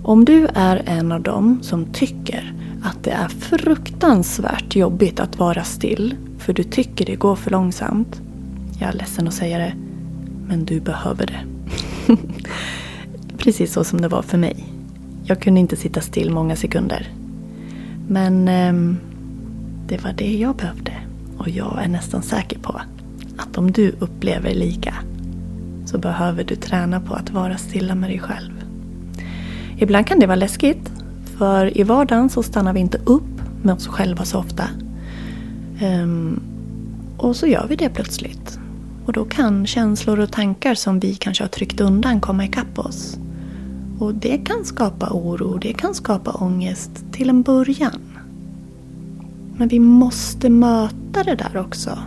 Om 0.03 0.25
du 0.25 0.47
är 0.53 0.81
en 0.85 1.11
av 1.11 1.21
dem 1.21 1.59
som 1.61 1.85
tycker 1.85 2.53
att 2.83 3.03
det 3.03 3.11
är 3.11 3.27
fruktansvärt 3.27 4.75
jobbigt 4.75 5.19
att 5.19 5.39
vara 5.39 5.63
still 5.63 6.15
för 6.37 6.53
du 6.53 6.63
tycker 6.63 7.05
det 7.05 7.15
går 7.15 7.35
för 7.35 7.51
långsamt. 7.51 8.21
Jag 8.79 8.89
är 8.89 8.93
ledsen 8.93 9.27
att 9.27 9.33
säga 9.33 9.57
det, 9.57 9.73
men 10.47 10.65
du 10.65 10.79
behöver 10.79 11.25
det. 11.25 11.39
Precis 13.37 13.73
så 13.73 13.83
som 13.83 14.01
det 14.01 14.07
var 14.07 14.21
för 14.21 14.37
mig. 14.37 14.65
Jag 15.23 15.41
kunde 15.41 15.59
inte 15.59 15.75
sitta 15.75 16.01
still 16.01 16.31
många 16.31 16.55
sekunder. 16.55 17.07
Men 18.07 18.47
eh, 18.47 18.73
det 19.87 20.03
var 20.03 20.13
det 20.13 20.37
jag 20.37 20.55
behövde. 20.55 20.93
Och 21.37 21.49
jag 21.49 21.83
är 21.83 21.87
nästan 21.87 22.23
säker 22.23 22.59
på 22.59 22.81
att 23.37 23.57
om 23.57 23.71
du 23.71 23.95
upplever 23.99 24.53
lika 24.53 24.95
så 25.85 25.97
behöver 25.97 26.43
du 26.43 26.55
träna 26.55 26.99
på 26.99 27.13
att 27.13 27.31
vara 27.31 27.57
stilla 27.57 27.95
med 27.95 28.09
dig 28.09 28.19
själv. 28.19 28.51
Ibland 29.77 30.07
kan 30.07 30.19
det 30.19 30.27
vara 30.27 30.35
läskigt. 30.35 30.91
För 31.39 31.77
i 31.77 31.83
vardagen 31.83 32.29
så 32.29 32.43
stannar 32.43 32.73
vi 32.73 32.79
inte 32.79 32.97
upp 33.05 33.41
med 33.61 33.75
oss 33.75 33.87
själva 33.87 34.25
så 34.25 34.39
ofta. 34.39 34.63
Um, 35.83 36.41
och 37.17 37.35
så 37.35 37.47
gör 37.47 37.67
vi 37.69 37.75
det 37.75 37.89
plötsligt. 37.89 38.59
Och 39.05 39.13
då 39.13 39.25
kan 39.25 39.67
känslor 39.67 40.19
och 40.19 40.31
tankar 40.31 40.75
som 40.75 40.99
vi 40.99 41.15
kanske 41.15 41.43
har 41.43 41.49
tryckt 41.49 41.81
undan 41.81 42.21
komma 42.21 42.45
ikapp 42.45 42.79
oss. 42.79 43.19
Och 43.99 44.15
det 44.15 44.37
kan 44.37 44.65
skapa 44.65 45.09
oro, 45.11 45.57
det 45.57 45.73
kan 45.73 45.95
skapa 45.95 46.31
ångest 46.31 46.91
till 47.11 47.29
en 47.29 47.41
början. 47.41 48.01
Men 49.57 49.67
vi 49.67 49.79
måste 49.79 50.49
möta 50.49 51.23
det 51.23 51.35
där 51.35 51.57
också. 51.57 51.99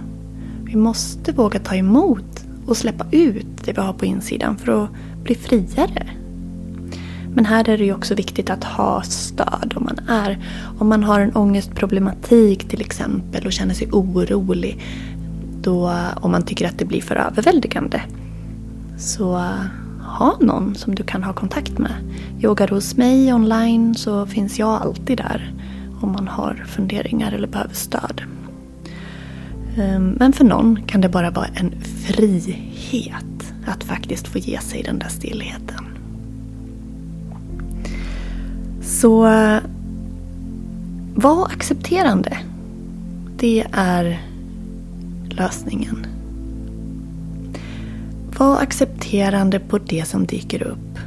Vi 0.64 0.76
måste 0.76 1.32
våga 1.32 1.58
ta 1.58 1.74
emot 1.74 2.44
och 2.66 2.76
släppa 2.76 3.06
ut 3.10 3.64
det 3.64 3.72
vi 3.72 3.80
har 3.80 3.92
på 3.92 4.04
insidan 4.04 4.56
för 4.56 4.84
att 4.84 4.90
bli 5.24 5.34
friare. 5.34 6.21
Men 7.34 7.44
här 7.44 7.68
är 7.68 7.78
det 7.78 7.84
ju 7.84 7.94
också 7.94 8.14
viktigt 8.14 8.50
att 8.50 8.64
ha 8.64 9.02
stöd 9.02 9.74
om 9.76 9.84
man 9.84 9.98
är 10.08 10.38
om 10.78 10.88
man 10.88 11.04
har 11.04 11.20
en 11.20 11.36
ångestproblematik 11.36 12.68
till 12.68 12.80
exempel 12.80 13.46
och 13.46 13.52
känner 13.52 13.74
sig 13.74 13.88
orolig. 13.92 14.80
Då, 15.62 15.94
om 16.20 16.30
man 16.30 16.42
tycker 16.42 16.68
att 16.68 16.78
det 16.78 16.84
blir 16.84 17.00
för 17.00 17.16
överväldigande. 17.16 18.02
Så 18.98 19.36
eh, 19.36 19.66
ha 20.02 20.36
någon 20.40 20.74
som 20.74 20.94
du 20.94 21.02
kan 21.02 21.22
ha 21.22 21.32
kontakt 21.32 21.78
med. 21.78 21.92
Yogar 22.42 22.68
hos 22.68 22.96
mig 22.96 23.32
online 23.32 23.94
så 23.94 24.26
finns 24.26 24.58
jag 24.58 24.82
alltid 24.82 25.18
där 25.18 25.54
om 26.00 26.12
man 26.12 26.28
har 26.28 26.64
funderingar 26.66 27.32
eller 27.32 27.48
behöver 27.48 27.74
stöd. 27.74 28.22
Ehm, 29.76 30.16
men 30.18 30.32
för 30.32 30.44
någon 30.44 30.82
kan 30.86 31.00
det 31.00 31.08
bara 31.08 31.30
vara 31.30 31.46
en 31.46 31.80
frihet 31.80 33.54
att 33.66 33.84
faktiskt 33.84 34.28
få 34.28 34.38
ge 34.38 34.58
sig 34.58 34.82
den 34.82 34.98
där 34.98 35.08
stillheten. 35.08 35.91
Så 39.00 39.22
var 41.14 41.46
accepterande. 41.46 42.38
Det 43.36 43.66
är 43.72 44.20
lösningen. 45.30 46.06
Var 48.38 48.60
accepterande 48.60 49.58
på 49.58 49.78
det 49.78 50.08
som 50.08 50.26
dyker 50.26 50.62
upp. 50.62 50.98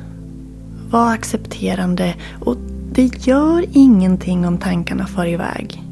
Var 0.89 1.13
accepterande 1.13 2.15
och 2.39 2.57
det 2.91 3.27
gör 3.27 3.65
ingenting 3.73 4.47
om 4.47 4.57
tankarna 4.57 5.07
far 5.07 5.27
iväg. 5.27 5.83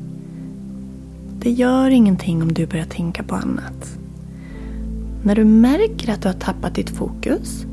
Det 1.39 1.51
gör 1.51 1.89
ingenting 1.89 2.41
om 2.41 2.53
du 2.53 2.65
börjar 2.65 2.85
tänka 2.85 3.23
på 3.23 3.35
annat. 3.35 3.97
När 5.23 5.35
du 5.35 5.43
märker 5.43 6.13
att 6.13 6.21
du 6.21 6.27
har 6.27 6.35
tappat 6.35 6.75
ditt 6.75 6.89
fokus 6.89 7.65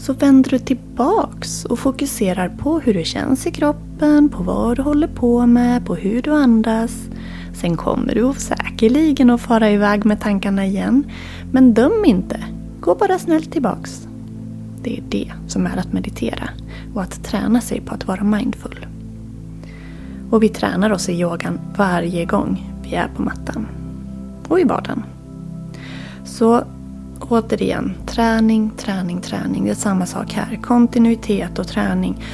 så 0.00 0.12
vänder 0.12 0.50
du 0.50 0.58
tillbaks 0.58 1.64
och 1.64 1.78
fokuserar 1.78 2.48
på 2.48 2.80
hur 2.80 2.94
det 2.94 3.04
känns 3.04 3.46
i 3.46 3.50
kroppen, 3.50 4.28
på 4.28 4.42
vad 4.42 4.76
du 4.76 4.82
håller 4.82 5.08
på 5.08 5.46
med, 5.46 5.86
på 5.86 5.94
hur 5.94 6.22
du 6.22 6.34
andas. 6.34 7.08
Sen 7.60 7.76
kommer 7.76 8.14
du 8.14 8.32
säkerligen 8.36 9.30
att 9.30 9.40
fara 9.40 9.70
iväg 9.70 10.04
med 10.04 10.20
tankarna 10.20 10.66
igen. 10.66 11.04
Men 11.52 11.74
döm 11.74 12.04
inte. 12.04 12.44
Gå 12.80 12.94
bara 12.94 13.18
snällt 13.18 13.52
tillbaks. 13.52 14.08
Det 14.82 14.96
är 14.98 15.02
det 15.08 15.32
som 15.46 15.66
är 15.66 15.76
att 15.76 15.92
meditera 15.92 16.48
och 16.94 17.02
att 17.02 17.24
träna 17.24 17.60
sig 17.60 17.80
på 17.80 17.94
att 17.94 18.06
vara 18.06 18.24
mindful. 18.24 18.86
Och 20.30 20.42
vi 20.42 20.48
tränar 20.48 20.90
oss 20.90 21.08
i 21.08 21.20
yogan 21.20 21.60
varje 21.76 22.24
gång 22.24 22.72
vi 22.82 22.94
är 22.94 23.08
på 23.16 23.22
mattan. 23.22 23.66
Och 24.48 24.60
i 24.60 24.64
vardagen. 24.64 25.02
Så 26.24 26.64
återigen, 27.28 27.94
träning, 28.06 28.70
träning, 28.76 29.20
träning. 29.20 29.64
Det 29.64 29.70
är 29.70 29.74
samma 29.74 30.06
sak 30.06 30.32
här. 30.32 30.58
Kontinuitet 30.62 31.58
och 31.58 31.68
träning. 31.68 32.24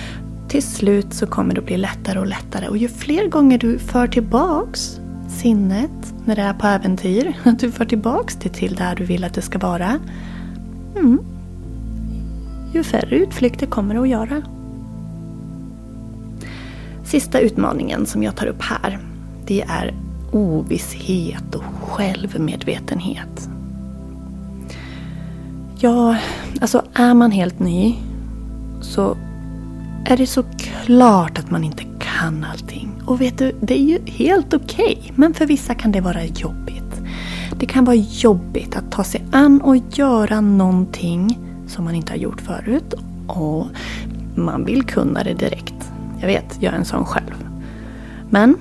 Till 0.49 0.63
slut 0.63 1.15
så 1.15 1.27
kommer 1.27 1.55
det 1.55 1.61
att 1.61 1.67
bli 1.67 1.77
lättare 1.77 2.19
och 2.19 2.27
lättare. 2.27 2.69
Och 2.69 2.77
ju 2.77 2.89
fler 2.89 3.29
gånger 3.29 3.59
du 3.59 3.79
för 3.79 4.07
tillbaks 4.07 5.01
sinnet 5.29 6.15
när 6.25 6.37
det 6.37 6.43
är 6.43 6.53
på 6.53 6.67
äventyr, 6.67 7.37
att 7.45 7.59
du 7.59 7.73
för 7.73 7.85
tillbaks 7.85 8.37
det 8.37 8.49
till 8.49 8.75
där 8.75 8.95
du 8.95 9.05
vill 9.05 9.25
att 9.25 9.35
det 9.35 9.43
ska 9.43 9.59
vara. 9.59 9.99
Mm, 10.97 11.19
ju 12.73 12.83
färre 12.83 13.17
utflykter 13.17 13.67
kommer 13.67 13.95
du 13.95 14.01
att 14.01 14.09
göra. 14.09 14.43
Sista 17.05 17.41
utmaningen 17.41 18.07
som 18.07 18.23
jag 18.23 18.37
tar 18.37 18.47
upp 18.47 18.63
här, 18.63 18.99
det 19.47 19.63
är 19.63 19.95
ovisshet 20.33 21.55
och 21.55 21.65
självmedvetenhet. 21.89 23.49
Ja, 25.79 26.17
alltså 26.61 26.83
är 26.95 27.15
man 27.15 27.31
helt 27.31 27.59
ny 27.59 27.95
så 28.81 29.17
är 30.05 30.17
det 30.17 30.27
så 30.27 30.43
klart 30.43 31.39
att 31.39 31.51
man 31.51 31.65
inte 31.65 31.85
kan 31.99 32.45
allting. 32.45 33.03
Och 33.07 33.21
vet 33.21 33.39
du, 33.39 33.55
det 33.61 33.75
är 33.75 33.85
ju 33.85 33.99
helt 34.07 34.55
okej. 34.55 34.99
Okay, 35.01 35.13
men 35.15 35.35
för 35.35 35.47
vissa 35.47 35.75
kan 35.75 35.93
det 35.93 36.01
vara 36.01 36.25
jobbigt. 36.25 37.01
Det 37.59 37.67
kan 37.67 37.85
vara 37.85 37.97
jobbigt 37.97 38.77
att 38.77 38.93
ta 38.93 39.05
sig 39.05 39.25
an 39.33 39.61
och 39.61 39.77
göra 39.77 40.41
någonting 40.41 41.39
som 41.67 41.85
man 41.85 41.95
inte 41.95 42.13
har 42.13 42.19
gjort 42.19 42.41
förut. 42.41 42.95
Och 43.27 43.67
man 44.35 44.65
vill 44.65 44.83
kunna 44.85 45.23
det 45.23 45.35
direkt. 45.35 45.93
Jag 46.21 46.27
vet, 46.27 46.57
jag 46.61 46.75
är 46.75 46.79
en 46.79 46.85
sån 46.85 47.05
själv. 47.05 47.49
Men 48.31 48.57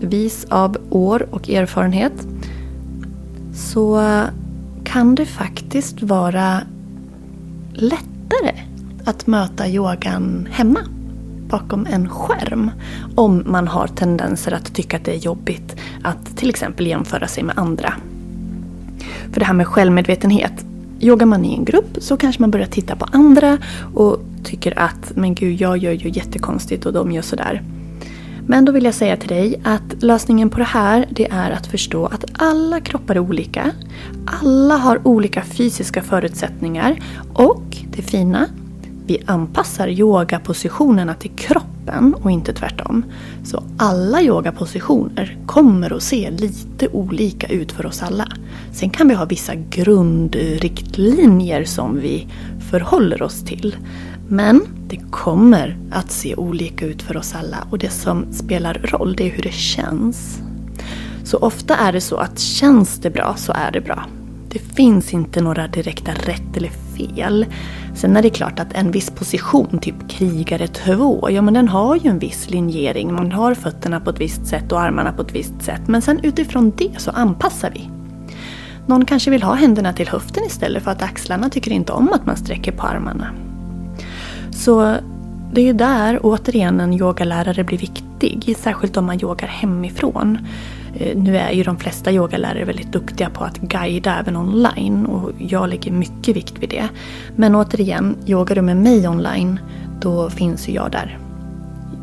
vis 0.00 0.46
av 0.50 0.76
år 0.90 1.26
och 1.30 1.50
erfarenhet 1.50 2.26
så 3.54 4.00
kan 4.84 5.14
det 5.14 5.26
faktiskt 5.26 6.02
vara 6.02 6.60
lättare 7.72 8.60
att 9.04 9.26
möta 9.26 9.68
yogan 9.68 10.48
hemma 10.50 10.80
bakom 11.48 11.86
en 11.86 12.08
skärm. 12.08 12.70
Om 13.14 13.42
man 13.46 13.68
har 13.68 13.86
tendenser 13.86 14.52
att 14.52 14.74
tycka 14.74 14.96
att 14.96 15.04
det 15.04 15.12
är 15.12 15.18
jobbigt 15.18 15.76
att 16.02 16.36
till 16.36 16.50
exempel 16.50 16.86
jämföra 16.86 17.26
sig 17.26 17.42
med 17.42 17.58
andra. 17.58 17.94
För 19.32 19.40
det 19.40 19.46
här 19.46 19.54
med 19.54 19.66
självmedvetenhet. 19.66 20.64
Yogar 21.00 21.26
man 21.26 21.44
i 21.44 21.54
en 21.54 21.64
grupp 21.64 21.96
så 21.98 22.16
kanske 22.16 22.42
man 22.42 22.50
börjar 22.50 22.66
titta 22.66 22.96
på 22.96 23.06
andra 23.12 23.58
och 23.94 24.20
tycker 24.44 24.78
att 24.78 25.12
men 25.16 25.34
gud, 25.34 25.60
jag 25.60 25.76
gör 25.76 25.92
ju 25.92 26.08
jättekonstigt 26.08 26.86
och 26.86 26.92
de 26.92 27.12
gör 27.12 27.22
sådär. 27.22 27.62
Men 28.46 28.64
då 28.64 28.72
vill 28.72 28.84
jag 28.84 28.94
säga 28.94 29.16
till 29.16 29.28
dig 29.28 29.60
att 29.64 30.02
lösningen 30.02 30.50
på 30.50 30.58
det 30.58 30.64
här 30.64 31.06
det 31.10 31.30
är 31.30 31.50
att 31.50 31.66
förstå 31.66 32.06
att 32.06 32.24
alla 32.32 32.80
kroppar 32.80 33.14
är 33.14 33.18
olika. 33.18 33.70
Alla 34.42 34.76
har 34.76 35.08
olika 35.08 35.42
fysiska 35.42 36.02
förutsättningar 36.02 37.00
och 37.34 37.76
det 37.96 38.02
fina, 38.02 38.48
vi 39.06 39.22
anpassar 39.26 39.88
yogapositionerna 39.88 41.14
till 41.14 41.30
kroppen 41.30 42.14
och 42.14 42.30
inte 42.30 42.52
tvärtom. 42.52 43.04
Så 43.44 43.62
alla 43.78 44.22
yogapositioner 44.22 45.38
kommer 45.46 45.96
att 45.96 46.02
se 46.02 46.30
lite 46.30 46.88
olika 46.88 47.46
ut 47.46 47.72
för 47.72 47.86
oss 47.86 48.02
alla. 48.02 48.28
Sen 48.72 48.90
kan 48.90 49.08
vi 49.08 49.14
ha 49.14 49.24
vissa 49.24 49.54
grundriktlinjer 49.54 51.64
som 51.64 52.00
vi 52.00 52.26
förhåller 52.70 53.22
oss 53.22 53.44
till. 53.44 53.76
Men 54.28 54.66
det 54.88 55.00
kommer 55.10 55.78
att 55.90 56.12
se 56.12 56.34
olika 56.34 56.86
ut 56.86 57.02
för 57.02 57.16
oss 57.16 57.34
alla 57.34 57.66
och 57.70 57.78
det 57.78 57.90
som 57.90 58.32
spelar 58.32 58.74
roll 58.74 59.16
det 59.16 59.24
är 59.24 59.30
hur 59.30 59.42
det 59.42 59.52
känns. 59.52 60.42
Så 61.24 61.38
ofta 61.38 61.76
är 61.76 61.92
det 61.92 62.00
så 62.00 62.16
att 62.16 62.38
känns 62.38 62.98
det 62.98 63.10
bra 63.10 63.34
så 63.36 63.52
är 63.52 63.70
det 63.70 63.80
bra. 63.80 64.04
Det 64.48 64.58
finns 64.58 65.14
inte 65.14 65.40
några 65.40 65.68
direkta 65.68 66.12
rätt 66.12 66.56
eller 66.56 66.70
fel. 66.96 67.46
Sen 67.94 68.16
är 68.16 68.22
det 68.22 68.30
klart 68.30 68.60
att 68.60 68.72
en 68.72 68.90
viss 68.90 69.10
position, 69.10 69.78
typ 69.78 70.08
krigare 70.08 70.66
2, 70.66 71.30
ja 71.30 71.42
men 71.42 71.54
den 71.54 71.68
har 71.68 71.96
ju 71.96 72.10
en 72.10 72.18
viss 72.18 72.50
linjering. 72.50 73.14
Man 73.14 73.32
har 73.32 73.54
fötterna 73.54 74.00
på 74.00 74.10
ett 74.10 74.20
visst 74.20 74.46
sätt 74.46 74.72
och 74.72 74.80
armarna 74.80 75.12
på 75.12 75.22
ett 75.22 75.34
visst 75.34 75.62
sätt. 75.62 75.82
Men 75.86 76.02
sen 76.02 76.20
utifrån 76.22 76.72
det 76.76 77.00
så 77.00 77.10
anpassar 77.10 77.70
vi. 77.70 77.90
Någon 78.86 79.04
kanske 79.04 79.30
vill 79.30 79.42
ha 79.42 79.54
händerna 79.54 79.92
till 79.92 80.08
höften 80.08 80.44
istället 80.44 80.82
för 80.82 80.90
att 80.90 81.02
axlarna 81.02 81.50
tycker 81.50 81.70
inte 81.70 81.92
om 81.92 82.12
att 82.12 82.26
man 82.26 82.36
sträcker 82.36 82.72
på 82.72 82.82
armarna. 82.82 83.43
Så 84.54 84.96
det 85.52 85.60
är 85.60 85.64
ju 85.64 85.72
där 85.72 86.18
återigen 86.22 86.80
en 86.80 86.92
yogalärare 86.92 87.64
blir 87.64 87.78
viktig, 87.78 88.56
särskilt 88.58 88.96
om 88.96 89.04
man 89.04 89.20
yogar 89.20 89.48
hemifrån. 89.48 90.38
Eh, 90.96 91.16
nu 91.16 91.36
är 91.36 91.50
ju 91.50 91.62
de 91.62 91.76
flesta 91.76 92.12
yogalärare 92.12 92.64
väldigt 92.64 92.92
duktiga 92.92 93.30
på 93.30 93.44
att 93.44 93.58
guida 93.58 94.18
även 94.20 94.36
online 94.36 95.06
och 95.06 95.30
jag 95.38 95.68
lägger 95.68 95.92
mycket 95.92 96.36
vikt 96.36 96.54
vid 96.58 96.68
det. 96.68 96.88
Men 97.36 97.54
återigen, 97.54 98.16
yogar 98.26 98.54
du 98.54 98.62
med 98.62 98.76
mig 98.76 99.08
online, 99.08 99.60
då 100.00 100.30
finns 100.30 100.68
ju 100.68 100.72
jag 100.72 100.90
där. 100.90 101.18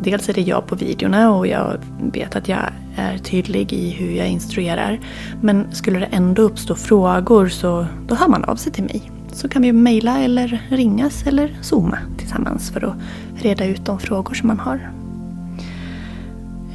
Dels 0.03 0.29
är 0.29 0.33
det 0.33 0.41
jag 0.41 0.67
på 0.67 0.75
videorna 0.75 1.33
och 1.33 1.47
jag 1.47 1.77
vet 2.13 2.35
att 2.35 2.47
jag 2.47 2.59
är 2.95 3.17
tydlig 3.17 3.73
i 3.73 3.89
hur 3.89 4.11
jag 4.11 4.27
instruerar. 4.27 4.99
Men 5.41 5.71
skulle 5.71 5.99
det 5.99 6.05
ändå 6.11 6.41
uppstå 6.41 6.75
frågor 6.75 7.47
så 7.47 7.85
då 8.07 8.15
hör 8.15 8.27
man 8.27 8.43
av 8.43 8.55
sig 8.55 8.71
till 8.71 8.83
mig. 8.83 9.11
Så 9.31 9.49
kan 9.49 9.61
vi 9.61 9.71
mejla 9.71 10.19
eller 10.19 10.61
ringas 10.69 11.27
eller 11.27 11.57
zooma 11.61 11.97
tillsammans 12.17 12.71
för 12.71 12.83
att 12.83 12.95
reda 13.43 13.65
ut 13.65 13.85
de 13.85 13.99
frågor 13.99 14.33
som 14.33 14.47
man 14.47 14.59
har. 14.59 14.91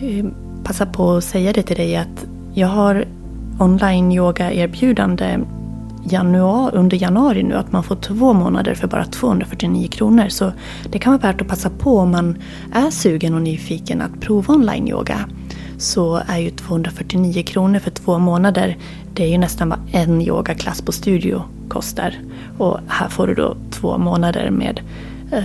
Eh, 0.01 0.25
passa 0.64 0.87
på 0.87 1.12
att 1.12 1.25
säga 1.25 1.53
det 1.53 1.62
till 1.62 1.77
dig 1.77 1.97
att 1.97 2.27
jag 2.55 2.69
har 2.69 3.05
online 3.59 4.12
yoga 4.12 4.53
erbjudande 4.53 5.38
januari, 6.11 6.77
under 6.77 6.97
januari 6.97 7.42
nu 7.42 7.55
att 7.55 7.73
man 7.73 7.83
får 7.83 7.97
två 7.97 8.33
månader 8.33 8.75
för 8.75 8.88
bara 8.88 9.05
249 9.05 9.88
kronor. 9.88 10.29
Så 10.29 10.53
det 10.90 10.99
kan 10.99 11.12
vara 11.12 11.33
värt 11.33 11.40
att 11.40 11.49
passa 11.49 11.71
på 11.71 11.99
om 11.99 12.11
man 12.11 12.37
är 12.73 12.90
sugen 12.90 13.35
och 13.35 13.42
nyfiken 13.42 14.03
att 14.03 14.21
prova 14.21 14.55
online 14.55 14.88
yoga. 14.88 15.29
Så 15.79 16.23
är 16.27 16.38
ju 16.38 16.51
249 16.51 17.42
kronor 17.42 17.79
för 17.79 17.90
två 17.90 18.19
månader, 18.19 18.77
det 19.16 19.24
är 19.24 19.29
ju 19.29 19.38
nästan 19.38 19.68
vad 19.68 19.79
en 19.92 20.22
yogaklass 20.22 20.83
på 20.83 20.92
studio 20.92 21.42
kostar. 21.68 22.14
Och 22.59 22.79
här 22.88 23.09
får 23.09 23.26
du 23.26 23.35
då 23.35 23.57
två 23.70 23.98
månader 23.98 24.50
med 24.50 24.81
eh, 25.33 25.44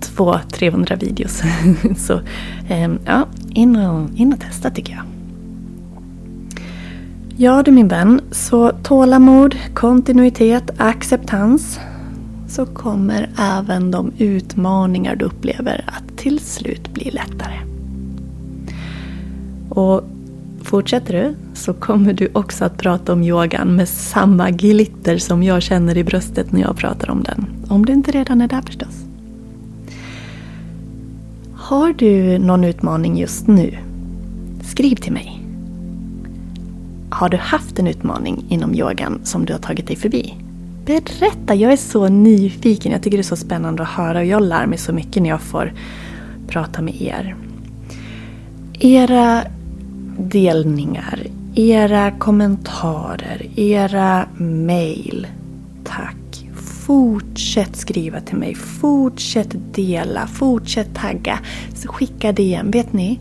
två 0.00 0.38
300 0.52 0.96
videos. 0.96 1.42
så 1.96 2.20
eh, 2.68 2.90
ja, 3.06 3.26
in 3.50 3.76
och, 3.76 4.10
in 4.14 4.32
och 4.32 4.40
testa 4.40 4.70
tycker 4.70 4.92
jag. 4.92 5.02
Ja 7.36 7.62
du 7.62 7.70
min 7.70 7.88
vän, 7.88 8.20
så 8.30 8.72
tålamod, 8.82 9.56
kontinuitet, 9.74 10.70
acceptans 10.76 11.80
så 12.48 12.66
kommer 12.66 13.30
även 13.38 13.90
de 13.90 14.12
utmaningar 14.18 15.16
du 15.16 15.24
upplever 15.24 15.84
att 15.86 16.18
till 16.18 16.40
slut 16.40 16.94
bli 16.94 17.10
lättare. 17.10 17.58
Och 19.68 20.02
fortsätter 20.70 21.12
du 21.12 21.34
så 21.54 21.74
kommer 21.74 22.12
du 22.12 22.28
också 22.32 22.64
att 22.64 22.78
prata 22.78 23.12
om 23.12 23.22
yogan 23.22 23.76
med 23.76 23.88
samma 23.88 24.50
glitter 24.50 25.18
som 25.18 25.42
jag 25.42 25.62
känner 25.62 25.96
i 25.96 26.04
bröstet 26.04 26.52
när 26.52 26.60
jag 26.60 26.76
pratar 26.76 27.10
om 27.10 27.22
den. 27.22 27.46
Om 27.68 27.86
du 27.86 27.92
inte 27.92 28.10
redan 28.10 28.40
är 28.40 28.48
där 28.48 28.62
förstås. 28.62 29.04
Har 31.54 31.92
du 31.92 32.38
någon 32.38 32.64
utmaning 32.64 33.18
just 33.18 33.46
nu? 33.46 33.78
Skriv 34.62 34.96
till 34.96 35.12
mig. 35.12 35.42
Har 37.10 37.28
du 37.28 37.36
haft 37.36 37.78
en 37.78 37.86
utmaning 37.86 38.44
inom 38.48 38.74
yogan 38.74 39.20
som 39.24 39.44
du 39.46 39.52
har 39.52 39.60
tagit 39.60 39.86
dig 39.86 39.96
förbi? 39.96 40.34
Berätta, 40.86 41.54
jag 41.54 41.72
är 41.72 41.76
så 41.76 42.08
nyfiken. 42.08 42.92
Jag 42.92 43.02
tycker 43.02 43.16
det 43.16 43.22
är 43.22 43.36
så 43.36 43.36
spännande 43.36 43.82
att 43.82 43.88
höra 43.88 44.18
och 44.18 44.26
jag 44.26 44.42
lär 44.42 44.66
mig 44.66 44.78
så 44.78 44.92
mycket 44.92 45.22
när 45.22 45.30
jag 45.30 45.40
får 45.40 45.72
prata 46.48 46.82
med 46.82 47.02
er. 47.02 47.36
Era 48.80 49.44
delningar, 50.28 51.26
era 51.54 52.10
kommentarer, 52.10 53.46
era 53.56 54.26
mail. 54.38 55.26
Tack 55.84 56.16
Fortsätt 56.90 57.76
skriva 57.76 58.20
till 58.20 58.36
mig, 58.36 58.54
fortsätt 58.54 59.56
dela, 59.74 60.26
fortsätt 60.26 60.94
tagga, 60.94 61.38
skicka 61.84 62.32
DM. 62.32 62.70
Vet 62.70 62.92
ni? 62.92 63.20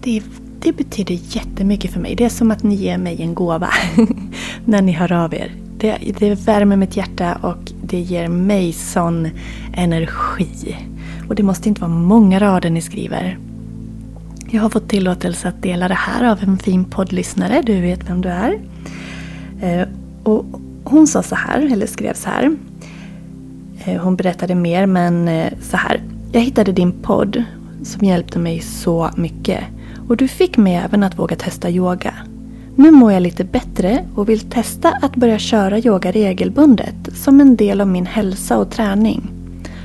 Det, 0.00 0.22
det 0.60 0.72
betyder 0.72 1.18
jättemycket 1.22 1.92
för 1.92 2.00
mig. 2.00 2.14
Det 2.14 2.24
är 2.24 2.28
som 2.28 2.50
att 2.50 2.62
ni 2.62 2.74
ger 2.74 2.98
mig 2.98 3.22
en 3.22 3.34
gåva 3.34 3.70
när 4.64 4.82
ni 4.82 4.92
hör 4.92 5.12
av 5.12 5.34
er. 5.34 5.52
Det, 5.78 5.98
det 6.18 6.34
värmer 6.34 6.76
mitt 6.76 6.96
hjärta 6.96 7.38
och 7.42 7.72
det 7.82 8.00
ger 8.00 8.28
mig 8.28 8.72
sån 8.72 9.28
energi. 9.74 10.76
Och 11.28 11.34
det 11.34 11.42
måste 11.42 11.68
inte 11.68 11.80
vara 11.80 11.92
många 11.92 12.40
rader 12.40 12.70
ni 12.70 12.82
skriver. 12.82 13.38
Jag 14.50 14.62
har 14.62 14.70
fått 14.70 14.88
tillåtelse 14.88 15.48
att 15.48 15.62
dela 15.62 15.88
det 15.88 15.94
här 15.94 16.24
av 16.24 16.38
en 16.42 16.58
fin 16.58 16.84
poddlyssnare, 16.84 17.62
du 17.62 17.80
vet 17.80 18.10
vem 18.10 18.20
du 18.20 18.28
är. 18.28 18.60
Eh, 19.60 19.88
och 20.22 20.44
hon 20.84 21.06
sa 21.06 21.22
så 21.22 21.34
här, 21.34 21.72
eller 21.72 21.86
skrev 21.86 22.14
så 22.14 22.28
här. 22.28 22.56
Eh, 23.84 24.02
hon 24.02 24.16
berättade 24.16 24.54
mer 24.54 24.86
men 24.86 25.28
eh, 25.28 25.52
så 25.60 25.76
här. 25.76 26.02
Jag 26.32 26.40
hittade 26.40 26.72
din 26.72 26.92
podd 26.92 27.44
som 27.82 28.06
hjälpte 28.06 28.38
mig 28.38 28.60
så 28.60 29.10
mycket. 29.16 29.64
Och 30.08 30.16
du 30.16 30.28
fick 30.28 30.56
mig 30.56 30.74
även 30.74 31.02
att 31.02 31.18
våga 31.18 31.36
testa 31.36 31.70
yoga. 31.70 32.14
Nu 32.76 32.90
mår 32.90 33.12
jag 33.12 33.22
lite 33.22 33.44
bättre 33.44 34.04
och 34.14 34.28
vill 34.28 34.40
testa 34.40 34.92
att 35.02 35.16
börja 35.16 35.38
köra 35.38 35.78
yoga 35.78 36.12
regelbundet 36.12 36.94
som 37.14 37.40
en 37.40 37.56
del 37.56 37.80
av 37.80 37.88
min 37.88 38.06
hälsa 38.06 38.58
och 38.58 38.70
träning. 38.70 39.30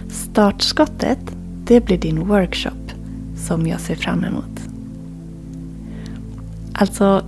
Startskottet, 0.09 1.19
det 1.65 1.85
blir 1.85 1.97
din 1.97 2.27
workshop 2.27 2.90
som 3.41 3.67
jag 3.67 3.79
ser 3.79 3.95
fram 3.95 4.23
emot. 4.23 4.61
Alltså, 6.73 7.25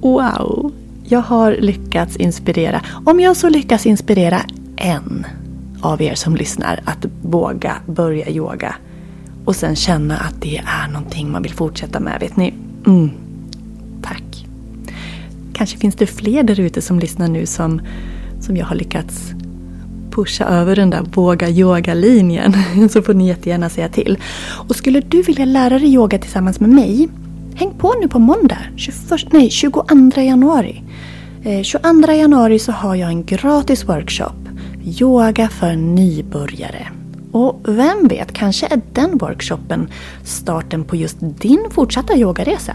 wow! 0.00 0.72
Jag 1.04 1.20
har 1.20 1.56
lyckats 1.60 2.16
inspirera. 2.16 2.80
Om 3.04 3.20
jag 3.20 3.36
så 3.36 3.48
lyckas 3.48 3.86
inspirera 3.86 4.40
en 4.76 5.26
av 5.80 6.02
er 6.02 6.14
som 6.14 6.36
lyssnar 6.36 6.80
att 6.84 7.06
våga 7.22 7.76
börja 7.86 8.30
yoga 8.30 8.74
och 9.44 9.56
sen 9.56 9.76
känna 9.76 10.16
att 10.16 10.40
det 10.40 10.56
är 10.56 10.88
någonting 10.88 11.30
man 11.30 11.42
vill 11.42 11.54
fortsätta 11.54 12.00
med, 12.00 12.20
vet 12.20 12.36
ni? 12.36 12.54
Mm. 12.86 13.10
Tack! 14.02 14.46
Kanske 15.52 15.78
finns 15.78 15.94
det 15.94 16.06
fler 16.06 16.42
där 16.42 16.60
ute 16.60 16.82
som 16.82 16.98
lyssnar 16.98 17.28
nu 17.28 17.46
som, 17.46 17.80
som 18.40 18.56
jag 18.56 18.66
har 18.66 18.76
lyckats 18.76 19.32
pusha 20.18 20.44
över 20.44 20.76
den 20.76 20.90
där 20.90 21.02
våga 21.14 21.48
yoga-linjen 21.48 22.54
så 22.90 23.02
får 23.02 23.14
ni 23.14 23.28
jättegärna 23.28 23.68
säga 23.68 23.88
till. 23.88 24.18
Och 24.68 24.76
skulle 24.76 25.00
du 25.00 25.22
vilja 25.22 25.44
lära 25.44 25.78
dig 25.78 25.94
yoga 25.94 26.18
tillsammans 26.18 26.60
med 26.60 26.70
mig 26.70 27.08
Häng 27.58 27.74
på 27.78 27.94
nu 28.00 28.08
på 28.08 28.18
måndag, 28.18 28.58
21, 28.76 29.32
nej, 29.32 29.50
22 29.50 30.20
januari. 30.20 30.82
Eh, 31.42 31.62
22 31.62 32.12
januari 32.12 32.58
så 32.58 32.72
har 32.72 32.94
jag 32.94 33.08
en 33.08 33.24
gratis 33.24 33.88
workshop. 33.88 34.34
Yoga 35.00 35.48
för 35.48 35.76
nybörjare. 35.76 36.88
Och 37.32 37.60
vem 37.68 38.08
vet, 38.08 38.32
kanske 38.32 38.66
är 38.66 38.80
den 38.92 39.18
workshopen 39.18 39.88
starten 40.24 40.84
på 40.84 40.96
just 40.96 41.16
din 41.20 41.66
fortsatta 41.70 42.16
yogaresa. 42.16 42.74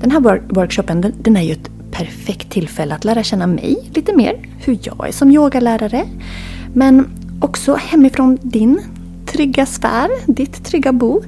Den 0.00 0.10
här 0.10 0.40
workshopen 0.48 1.00
den, 1.00 1.12
den 1.22 1.36
är 1.36 1.42
ju 1.42 1.52
ett 1.52 1.70
perfekt 1.96 2.50
tillfälle 2.50 2.94
att 2.94 3.04
lära 3.04 3.22
känna 3.22 3.46
mig 3.46 3.90
lite 3.94 4.16
mer, 4.16 4.36
hur 4.58 4.78
jag 4.82 5.08
är 5.08 5.12
som 5.12 5.30
yogalärare. 5.30 6.04
Men 6.74 7.08
också 7.40 7.74
hemifrån 7.74 8.38
din 8.42 8.80
trygga 9.26 9.66
sfär, 9.66 10.10
ditt 10.26 10.64
trygga 10.64 10.92
bo. 10.92 11.22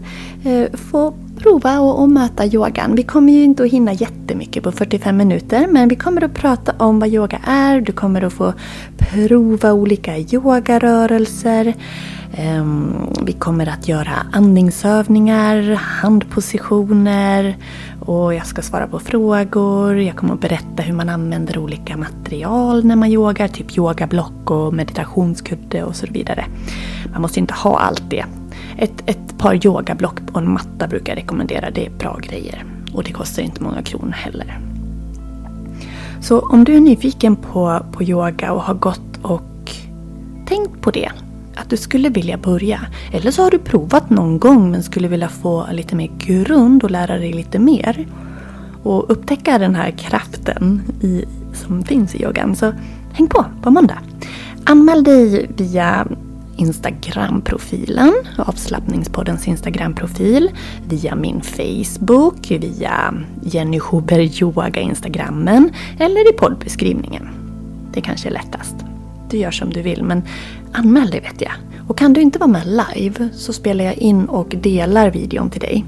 Eh, 0.44 0.78
få 0.90 1.14
prova 1.38 1.80
och, 1.80 2.02
och 2.02 2.10
möta 2.10 2.46
yogan. 2.46 2.94
Vi 2.94 3.02
kommer 3.02 3.32
ju 3.32 3.44
inte 3.44 3.62
att 3.62 3.70
hinna 3.70 3.92
jättemycket 3.92 4.62
på 4.62 4.72
45 4.72 5.16
minuter 5.16 5.66
men 5.70 5.88
vi 5.88 5.96
kommer 5.96 6.24
att 6.24 6.34
prata 6.34 6.72
om 6.78 6.98
vad 6.98 7.08
yoga 7.08 7.40
är. 7.46 7.80
Du 7.80 7.92
kommer 7.92 8.24
att 8.24 8.32
få 8.32 8.52
prova 8.98 9.72
olika 9.72 10.18
yogarörelser. 10.18 11.74
Um, 12.60 12.94
vi 13.22 13.32
kommer 13.32 13.66
att 13.66 13.88
göra 13.88 14.12
andningsövningar, 14.32 15.74
handpositioner 15.74 17.56
och 18.00 18.34
jag 18.34 18.46
ska 18.46 18.62
svara 18.62 18.86
på 18.86 18.98
frågor. 18.98 19.96
Jag 20.00 20.16
kommer 20.16 20.34
att 20.34 20.40
berätta 20.40 20.82
hur 20.82 20.94
man 20.94 21.08
använder 21.08 21.58
olika 21.58 21.96
material 21.96 22.84
när 22.84 22.96
man 22.96 23.08
yogar, 23.08 23.48
typ 23.48 23.78
yogablock 23.78 24.50
och 24.50 24.74
meditationskudde 24.74 25.84
och 25.84 25.96
så 25.96 26.06
vidare. 26.10 26.44
Man 27.12 27.22
måste 27.22 27.40
inte 27.40 27.54
ha 27.54 27.78
allt 27.78 28.10
det 28.10 28.24
ett, 28.78 29.02
ett 29.06 29.38
par 29.38 29.66
yogablock 29.66 30.18
och 30.32 30.38
en 30.40 30.52
matta 30.52 30.86
brukar 30.88 31.12
jag 31.12 31.22
rekommendera. 31.22 31.70
Det 31.70 31.86
är 31.86 31.90
bra 31.90 32.18
grejer. 32.22 32.64
Och 32.94 33.04
det 33.04 33.12
kostar 33.12 33.42
inte 33.42 33.62
många 33.62 33.82
kronor 33.82 34.12
heller. 34.12 34.58
Så 36.20 36.40
om 36.40 36.64
du 36.64 36.76
är 36.76 36.80
nyfiken 36.80 37.36
på, 37.36 37.80
på 37.92 38.02
yoga 38.02 38.52
och 38.52 38.62
har 38.62 38.74
gått 38.74 39.18
och 39.22 39.72
tänkt 40.46 40.80
på 40.80 40.90
det, 40.90 41.10
att 41.54 41.70
du 41.70 41.76
skulle 41.76 42.08
vilja 42.08 42.38
börja. 42.38 42.80
Eller 43.12 43.30
så 43.30 43.42
har 43.42 43.50
du 43.50 43.58
provat 43.58 44.10
någon 44.10 44.38
gång 44.38 44.70
men 44.70 44.82
skulle 44.82 45.08
vilja 45.08 45.28
få 45.28 45.66
lite 45.72 45.96
mer 45.96 46.10
grund 46.18 46.84
och 46.84 46.90
lära 46.90 47.18
dig 47.18 47.32
lite 47.32 47.58
mer. 47.58 48.06
Och 48.82 49.10
upptäcka 49.10 49.58
den 49.58 49.74
här 49.74 49.90
kraften 49.90 50.82
i, 51.00 51.24
som 51.52 51.84
finns 51.84 52.14
i 52.14 52.22
yogan. 52.22 52.56
Så 52.56 52.72
häng 53.12 53.26
på 53.26 53.44
på 53.62 53.70
måndag. 53.70 53.98
Anmäl 54.64 55.04
dig 55.04 55.50
via 55.56 56.06
Instagram-profilen, 56.58 58.12
avslappningspoddens 58.36 59.48
Instagram-profil, 59.48 60.50
via 60.88 61.14
min 61.14 61.40
Facebook, 61.40 62.50
via 62.50 63.14
Jenny 63.42 63.80
Huber 63.90 64.42
Yoga 64.42 64.80
Instagrammen 64.80 65.70
eller 65.98 66.30
i 66.30 66.32
poddbeskrivningen. 66.32 67.28
Det 67.92 68.00
kanske 68.00 68.28
är 68.28 68.32
lättast. 68.32 68.74
Du 69.30 69.36
gör 69.36 69.50
som 69.50 69.70
du 69.70 69.82
vill 69.82 70.02
men 70.02 70.22
anmäl 70.72 71.10
dig 71.10 71.20
vet 71.20 71.40
jag. 71.40 71.52
Och 71.88 71.98
kan 71.98 72.12
du 72.12 72.20
inte 72.20 72.38
vara 72.38 72.50
med 72.50 72.66
live 72.66 73.28
så 73.32 73.52
spelar 73.52 73.84
jag 73.84 73.94
in 73.94 74.24
och 74.24 74.54
delar 74.62 75.10
videon 75.10 75.50
till 75.50 75.60
dig. 75.60 75.84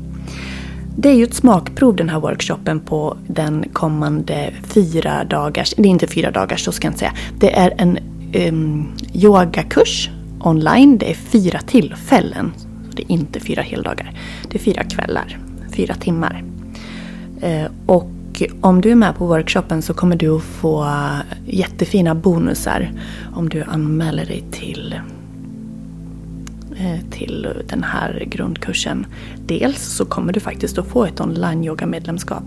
Det 0.96 1.08
är 1.08 1.14
ju 1.14 1.24
ett 1.24 1.34
smakprov 1.34 1.96
den 1.96 2.08
här 2.08 2.20
workshopen 2.20 2.80
på 2.80 3.16
den 3.26 3.64
kommande 3.72 4.52
fyra 4.62 5.24
dagars, 5.24 5.74
det 5.76 5.82
är 5.82 5.86
inte 5.86 6.06
fyra 6.06 6.30
dagars 6.30 6.64
så 6.64 6.72
ska 6.72 6.86
jag 6.86 6.90
inte 6.90 6.98
säga. 6.98 7.14
Det 7.38 7.58
är 7.58 7.74
en 7.78 7.98
um, 8.48 8.88
yogakurs 9.12 10.10
online. 10.40 10.98
Det 10.98 11.10
är 11.10 11.14
fyra 11.14 11.60
tillfällen. 11.60 12.52
Det 12.96 13.02
är 13.02 13.12
inte 13.12 13.40
fyra 13.40 13.62
heldagar. 13.62 14.18
Det 14.48 14.58
är 14.58 14.62
fyra 14.62 14.84
kvällar, 14.84 15.38
fyra 15.72 15.94
timmar. 15.94 16.44
Eh, 17.40 17.70
och 17.86 18.10
om 18.60 18.80
du 18.80 18.90
är 18.90 18.94
med 18.94 19.16
på 19.16 19.26
workshopen 19.26 19.82
så 19.82 19.94
kommer 19.94 20.16
du 20.16 20.36
att 20.36 20.42
få 20.42 20.88
jättefina 21.46 22.14
bonusar 22.14 22.92
om 23.34 23.48
du 23.48 23.62
anmäler 23.62 24.26
dig 24.26 24.44
till 24.50 24.94
eh, 26.76 27.10
till 27.10 27.48
den 27.68 27.82
här 27.82 28.24
grundkursen. 28.30 29.06
Dels 29.46 29.82
så 29.82 30.04
kommer 30.04 30.32
du 30.32 30.40
faktiskt 30.40 30.78
att 30.78 30.86
få 30.86 31.04
ett 31.04 31.20
online 31.20 31.64
yoga 31.64 31.86
medlemskap. 31.86 32.44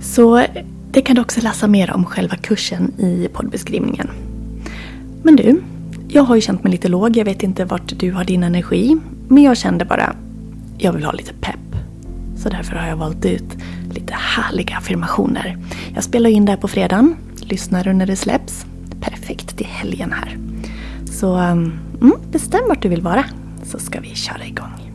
Så 0.00 0.44
det 0.90 1.02
kan 1.02 1.16
du 1.16 1.22
också 1.22 1.40
läsa 1.40 1.66
mer 1.66 1.92
om 1.92 2.04
själva 2.04 2.36
kursen 2.36 2.92
i 2.98 3.28
poddbeskrivningen. 3.32 4.08
Men 5.22 5.36
du, 5.36 5.60
jag 6.08 6.22
har 6.22 6.34
ju 6.34 6.40
känt 6.40 6.64
mig 6.64 6.72
lite 6.72 6.88
låg, 6.88 7.16
jag 7.16 7.24
vet 7.24 7.42
inte 7.42 7.64
vart 7.64 7.98
du 7.98 8.12
har 8.12 8.24
din 8.24 8.42
energi. 8.42 8.96
Men 9.28 9.42
jag 9.42 9.56
kände 9.56 9.84
bara, 9.84 10.16
jag 10.78 10.92
vill 10.92 11.04
ha 11.04 11.12
lite 11.12 11.32
pepp. 11.32 11.76
Så 12.36 12.48
därför 12.48 12.76
har 12.76 12.88
jag 12.88 12.96
valt 12.96 13.24
ut 13.24 13.56
lite 13.94 14.14
härliga 14.14 14.76
affirmationer. 14.76 15.58
Jag 15.94 16.04
spelar 16.04 16.30
in 16.30 16.44
det 16.44 16.52
här 16.52 16.58
på 16.58 16.68
fredagen. 16.68 17.16
Lyssnar 17.40 17.84
du 17.84 17.92
när 17.92 18.06
det 18.06 18.16
släpps? 18.16 18.66
Perfekt 19.00 19.56
till 19.56 19.66
helgen 19.66 20.12
här. 20.12 20.38
Så 21.12 21.36
um, 21.36 21.72
mm, 22.00 22.12
bestäm 22.30 22.68
vart 22.68 22.82
du 22.82 22.88
vill 22.88 23.02
vara 23.02 23.24
så 23.64 23.78
ska 23.78 24.00
vi 24.00 24.14
köra 24.14 24.46
igång. 24.46 24.92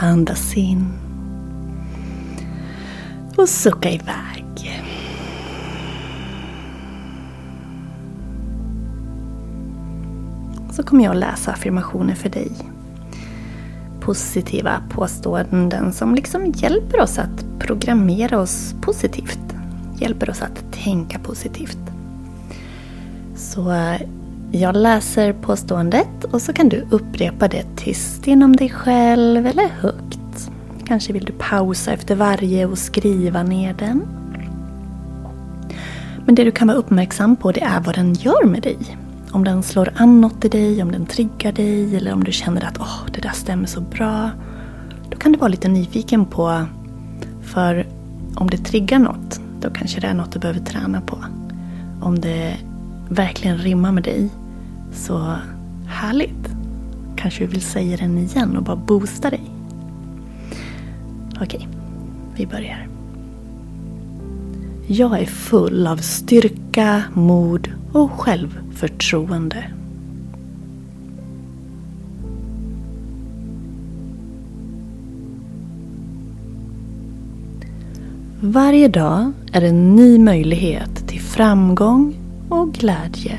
Andas 0.00 0.56
in. 0.56 0.86
Och 3.36 3.48
sucka 3.48 3.90
iväg. 3.90 4.31
Kommer 10.92 11.04
jag 11.04 11.10
att 11.10 11.20
läsa 11.20 11.52
affirmationer 11.52 12.14
för 12.14 12.28
dig. 12.28 12.50
Positiva 14.00 14.82
påståenden 14.90 15.92
som 15.92 16.14
liksom 16.14 16.52
hjälper 16.56 17.00
oss 17.00 17.18
att 17.18 17.58
programmera 17.58 18.40
oss 18.40 18.74
positivt. 18.80 19.40
Hjälper 19.98 20.30
oss 20.30 20.42
att 20.42 20.72
tänka 20.72 21.18
positivt. 21.18 21.78
Så 23.36 23.70
eh, 23.72 24.00
jag 24.50 24.76
läser 24.76 25.32
påståendet 25.32 26.24
och 26.30 26.42
så 26.42 26.52
kan 26.52 26.68
du 26.68 26.86
upprepa 26.90 27.48
det 27.48 27.64
tyst 27.76 28.26
inom 28.26 28.56
dig 28.56 28.70
själv 28.70 29.46
eller 29.46 29.68
högt. 29.68 30.50
Kanske 30.84 31.12
vill 31.12 31.24
du 31.24 31.32
pausa 31.32 31.92
efter 31.92 32.14
varje 32.14 32.66
och 32.66 32.78
skriva 32.78 33.42
ner 33.42 33.74
den. 33.78 34.02
Men 36.26 36.34
det 36.34 36.44
du 36.44 36.50
kan 36.50 36.68
vara 36.68 36.78
uppmärksam 36.78 37.36
på 37.36 37.52
det 37.52 37.62
är 37.62 37.80
vad 37.80 37.94
den 37.94 38.14
gör 38.14 38.46
med 38.46 38.62
dig. 38.62 38.78
Om 39.32 39.44
den 39.44 39.62
slår 39.62 39.92
an 39.96 40.20
något 40.20 40.44
i 40.44 40.48
dig, 40.48 40.82
om 40.82 40.92
den 40.92 41.06
triggar 41.06 41.52
dig 41.52 41.96
eller 41.96 42.12
om 42.12 42.24
du 42.24 42.32
känner 42.32 42.64
att 42.64 42.78
oh, 42.78 43.00
det 43.12 43.20
där 43.20 43.30
stämmer 43.30 43.66
så 43.66 43.80
bra. 43.80 44.30
Då 45.10 45.18
kan 45.18 45.32
du 45.32 45.38
vara 45.38 45.48
lite 45.48 45.68
nyfiken 45.68 46.26
på, 46.26 46.66
för 47.42 47.86
om 48.34 48.50
det 48.50 48.56
triggar 48.56 48.98
något, 48.98 49.40
då 49.60 49.70
kanske 49.70 50.00
det 50.00 50.06
är 50.06 50.14
något 50.14 50.32
du 50.32 50.38
behöver 50.38 50.60
träna 50.60 51.00
på. 51.00 51.18
Om 52.00 52.20
det 52.20 52.56
verkligen 53.08 53.58
rimmar 53.58 53.92
med 53.92 54.02
dig, 54.02 54.28
så 54.92 55.36
härligt. 55.86 56.48
Kanske 57.16 57.44
du 57.44 57.46
vill 57.46 57.62
säga 57.62 57.96
den 57.96 58.18
igen 58.18 58.56
och 58.56 58.62
bara 58.62 58.76
boosta 58.76 59.30
dig. 59.30 59.50
Okej, 61.40 61.68
vi 62.34 62.46
börjar. 62.46 62.88
Jag 64.86 65.20
är 65.20 65.26
full 65.26 65.86
av 65.86 65.96
styrka, 65.96 67.02
mod 67.14 67.70
och 67.92 68.10
självförtroende. 68.10 69.64
Varje 78.40 78.88
dag 78.88 79.32
är 79.52 79.62
en 79.62 79.96
ny 79.96 80.18
möjlighet 80.18 81.08
till 81.08 81.20
framgång 81.20 82.16
och 82.48 82.72
glädje. 82.74 83.38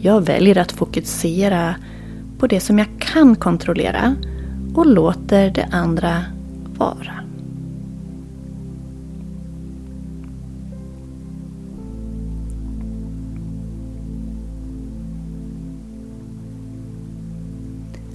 Jag 0.00 0.20
väljer 0.20 0.58
att 0.58 0.72
fokusera 0.72 1.74
på 2.38 2.46
det 2.46 2.60
som 2.60 2.78
jag 2.78 2.88
kan 2.98 3.36
kontrollera 3.36 4.16
och 4.76 4.86
låter 4.86 5.50
det 5.50 5.68
andra 5.70 6.24
vara. 6.78 7.12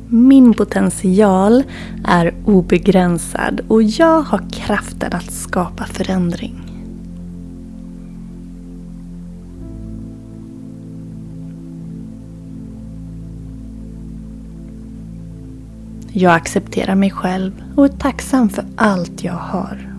Min 0.07 0.53
potential 0.53 1.63
är 2.05 2.33
obegränsad 2.45 3.61
och 3.67 3.83
jag 3.83 4.21
har 4.21 4.49
kraften 4.51 5.13
att 5.13 5.31
skapa 5.31 5.85
förändring. 5.85 6.70
Jag 16.13 16.33
accepterar 16.33 16.95
mig 16.95 17.11
själv 17.11 17.63
och 17.75 17.85
är 17.85 17.89
tacksam 17.89 18.49
för 18.49 18.65
allt 18.75 19.23
jag 19.23 19.33
har. 19.33 19.91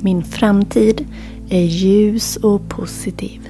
Min 0.00 0.24
framtid 0.24 1.06
är 1.48 1.62
ljus 1.62 2.36
och 2.36 2.68
positiv. 2.68 3.48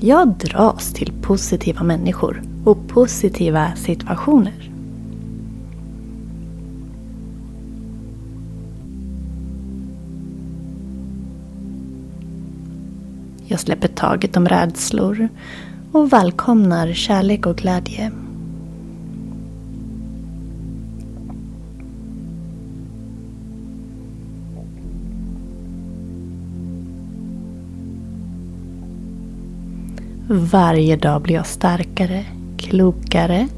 Jag 0.00 0.28
dras 0.28 0.92
till 0.92 1.12
positiva 1.22 1.82
människor 1.82 2.42
och 2.64 2.88
positiva 2.88 3.72
situationer. 3.76 4.67
Jag 13.50 13.60
släpper 13.60 13.88
taget 13.88 14.36
om 14.36 14.48
rädslor 14.48 15.28
och 15.92 16.12
välkomnar 16.12 16.92
kärlek 16.92 17.46
och 17.46 17.56
glädje. 17.56 18.10
Varje 30.28 30.96
dag 30.96 31.22
blir 31.22 31.34
jag 31.34 31.46
starkare, 31.46 32.24
klokare 32.58 33.48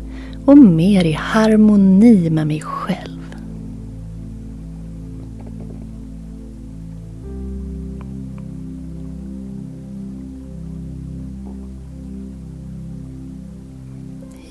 och 0.45 0.59
mer 0.59 1.05
i 1.05 1.13
harmoni 1.13 2.31
med 2.31 2.47
mig 2.47 2.61
själv. 2.61 2.80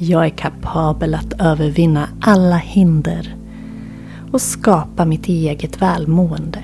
Jag 0.09 0.25
är 0.25 0.29
kapabel 0.29 1.15
att 1.15 1.33
övervinna 1.39 2.07
alla 2.21 2.57
hinder 2.57 3.35
och 4.31 4.41
skapa 4.41 5.05
mitt 5.05 5.27
eget 5.27 5.81
välmående. 5.81 6.63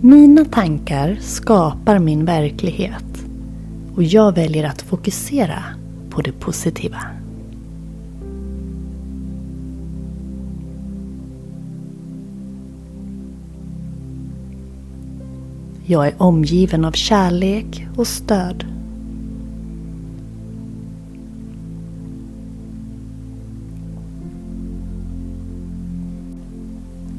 Mina 0.00 0.44
tankar 0.44 1.18
skapar 1.20 1.98
min 1.98 2.24
verklighet 2.24 3.24
och 3.94 4.02
jag 4.02 4.34
väljer 4.34 4.68
att 4.68 4.82
fokusera 4.82 5.64
på 6.10 6.20
det 6.20 6.32
positiva. 6.32 7.17
Jag 15.90 16.06
är 16.06 16.14
omgiven 16.18 16.84
av 16.84 16.92
kärlek 16.92 17.86
och 17.96 18.06
stöd. 18.06 18.64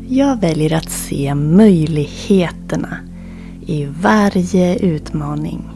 Jag 0.07 0.41
väljer 0.41 0.73
att 0.73 0.89
se 0.89 1.35
möjligheterna 1.35 2.97
i 3.65 3.85
varje 3.85 4.77
utmaning. 4.77 5.69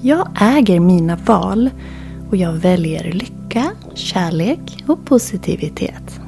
Jag 0.00 0.28
äger 0.40 0.80
mina 0.80 1.16
val 1.16 1.70
och 2.30 2.36
jag 2.36 2.52
väljer 2.52 3.12
lycka, 3.12 3.39
kärlek 3.94 4.84
och 4.86 5.04
positivitet. 5.04 6.20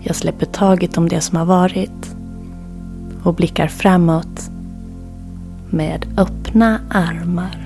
Jag 0.00 0.16
släpper 0.16 0.46
taget 0.46 0.98
om 0.98 1.08
det 1.08 1.20
som 1.20 1.38
har 1.38 1.44
varit 1.44 2.16
och 3.22 3.34
blickar 3.34 3.68
framåt 3.68 4.50
med 5.70 6.06
öppna 6.16 6.80
armar. 6.90 7.65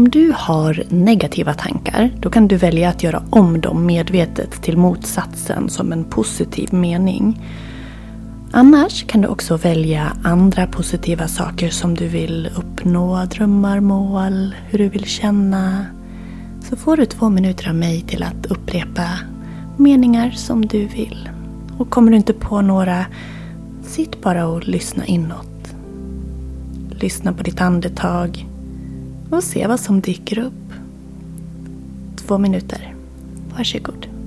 Om 0.00 0.10
du 0.10 0.32
har 0.36 0.82
negativa 0.88 1.54
tankar, 1.54 2.10
då 2.20 2.30
kan 2.30 2.48
du 2.48 2.56
välja 2.56 2.88
att 2.88 3.02
göra 3.02 3.22
om 3.30 3.60
dem 3.60 3.86
medvetet 3.86 4.62
till 4.62 4.76
motsatsen 4.76 5.68
som 5.68 5.92
en 5.92 6.04
positiv 6.04 6.72
mening. 6.74 7.42
Annars 8.52 9.06
kan 9.06 9.20
du 9.20 9.28
också 9.28 9.56
välja 9.56 10.12
andra 10.24 10.66
positiva 10.66 11.28
saker 11.28 11.70
som 11.70 11.94
du 11.94 12.08
vill 12.08 12.50
uppnå, 12.56 13.24
drömmar, 13.24 13.80
mål, 13.80 14.54
hur 14.68 14.78
du 14.78 14.88
vill 14.88 15.04
känna. 15.04 15.86
Så 16.70 16.76
får 16.76 16.96
du 16.96 17.06
två 17.06 17.28
minuter 17.28 17.68
av 17.68 17.74
mig 17.74 18.00
till 18.00 18.22
att 18.22 18.46
upprepa 18.46 19.08
meningar 19.76 20.30
som 20.30 20.66
du 20.66 20.86
vill. 20.86 21.28
Och 21.78 21.90
kommer 21.90 22.10
du 22.10 22.16
inte 22.16 22.32
på 22.32 22.60
några, 22.60 23.06
sitt 23.82 24.22
bara 24.22 24.46
och 24.46 24.68
lyssna 24.68 25.06
inåt. 25.06 25.74
Lyssna 26.90 27.32
på 27.32 27.42
ditt 27.42 27.60
andetag 27.60 28.49
och 29.30 29.44
se 29.44 29.66
vad 29.66 29.80
som 29.80 30.00
dyker 30.00 30.38
upp. 30.38 30.72
Två 32.16 32.38
minuter. 32.38 32.94
Varsågod. 33.56 34.19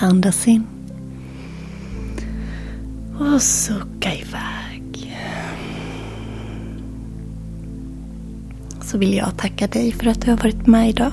Andas 0.00 0.48
in. 0.48 0.66
Och 3.18 3.42
sucka 3.42 4.14
iväg. 4.14 5.16
Så 8.82 8.98
vill 8.98 9.14
jag 9.14 9.36
tacka 9.36 9.66
dig 9.66 9.92
för 9.92 10.06
att 10.06 10.20
du 10.20 10.30
har 10.30 10.38
varit 10.38 10.66
med 10.66 10.88
idag. 10.88 11.12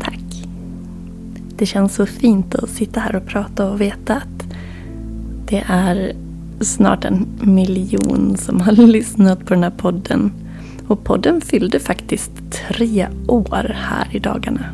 Tack. 0.00 0.46
Det 1.56 1.66
känns 1.66 1.94
så 1.94 2.06
fint 2.06 2.54
att 2.54 2.70
sitta 2.70 3.00
här 3.00 3.16
och 3.16 3.26
prata 3.26 3.70
och 3.70 3.80
veta 3.80 4.16
att 4.16 4.44
det 5.46 5.64
är 5.66 6.12
snart 6.60 7.04
en 7.04 7.26
miljon 7.40 8.36
som 8.36 8.60
har 8.60 8.72
lyssnat 8.86 9.46
på 9.46 9.54
den 9.54 9.62
här 9.62 9.70
podden. 9.70 10.32
Och 10.86 11.04
podden 11.04 11.40
fyllde 11.40 11.80
faktiskt 11.80 12.32
tre 12.68 13.08
år 13.28 13.74
här 13.74 14.08
i 14.10 14.18
dagarna. 14.18 14.64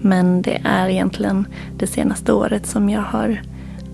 Men 0.00 0.42
det 0.42 0.60
är 0.64 0.88
egentligen 0.88 1.46
det 1.78 1.86
senaste 1.86 2.32
året 2.32 2.66
som 2.66 2.90
jag 2.90 3.02
har 3.02 3.42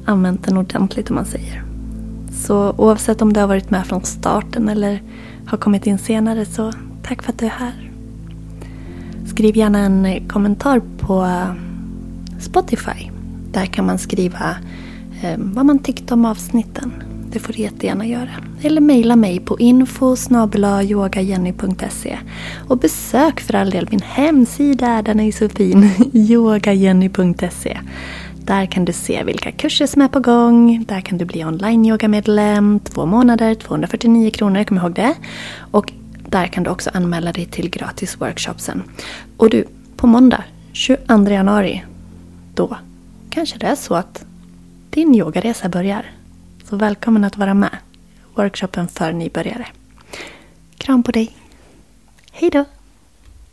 använt 0.05 0.45
den 0.45 0.57
ordentligt 0.57 1.11
om 1.11 1.17
man 1.17 1.25
säger. 1.25 1.63
Så 2.33 2.75
oavsett 2.79 3.23
om 3.23 3.33
du 3.33 3.41
har 3.41 3.47
varit 3.47 3.71
med 3.71 3.87
från 3.87 4.03
starten 4.03 4.69
eller 4.69 5.03
har 5.47 5.59
kommit 5.59 5.87
in 5.87 5.99
senare 5.99 6.45
så 6.45 6.73
tack 7.03 7.23
för 7.23 7.33
att 7.33 7.39
du 7.39 7.47
är 7.47 7.51
här. 7.51 7.91
Skriv 9.27 9.57
gärna 9.57 9.79
en 9.79 10.29
kommentar 10.29 10.81
på 10.99 11.29
Spotify. 12.41 13.11
Där 13.53 13.67
kan 13.67 13.87
man 13.87 13.99
skriva 13.99 14.57
eh, 15.23 15.39
vad 15.39 15.67
man 15.67 15.79
tyckte 15.79 16.15
om 16.15 16.25
avsnitten. 16.25 16.93
Det 17.33 17.39
får 17.39 17.53
du 17.53 17.59
jättegärna 17.59 18.07
göra. 18.07 18.31
Eller 18.63 18.81
mejla 18.81 19.17
mig 19.17 19.41
på 19.41 19.59
info 19.59 20.17
Och 22.69 22.79
besök 22.79 23.41
för 23.41 23.55
all 23.55 23.71
del 23.71 23.89
min 23.91 24.03
hemsida, 24.03 25.03
den 25.03 25.21
är 25.21 25.33
så 25.33 25.49
fin. 25.49 25.91
yogajenny.se 26.13 27.79
Där 28.45 28.67
kan 28.67 28.85
du 28.85 28.93
se 28.93 29.25
vilka 29.25 29.53
kurser 29.53 29.87
som 29.87 30.03
är 30.03 30.09
på 30.09 30.21
gång. 30.21 30.85
Där 30.89 31.01
kan 31.01 31.19
du 31.19 31.25
bli 31.25 31.45
online-yogamedlem. 31.45 32.81
Två 32.85 33.07
månader, 33.07 33.55
249 33.55 34.31
kronor, 34.31 34.65
kom 34.65 34.77
ihåg 34.77 34.95
det. 34.95 35.15
Och 35.71 35.93
där 36.29 36.47
kan 36.47 36.63
du 36.63 36.71
också 36.71 36.91
anmäla 36.95 37.33
dig 37.33 37.47
till 37.47 37.71
gratis 37.71 38.21
workshopsen. 38.21 38.83
Och 39.37 39.51
du, 39.51 39.65
på 39.97 40.07
måndag 40.07 40.45
22 40.73 41.29
januari, 41.29 41.85
då 42.55 42.77
kanske 43.31 43.59
det 43.59 43.67
är 43.67 43.75
så 43.75 43.95
att 43.95 44.25
din 44.91 45.15
yogaresa 45.15 45.69
börjar. 45.69 46.22
Så 46.73 46.77
välkommen 46.77 47.25
att 47.25 47.37
vara 47.37 47.55
med. 47.55 47.79
Workshopen 48.35 48.89
för 48.89 49.13
nybörjare. 49.13 49.67
Kram 50.79 51.03
på 51.03 51.13
dig. 51.13 51.37
Hej 52.33 52.51
då! 52.51 52.65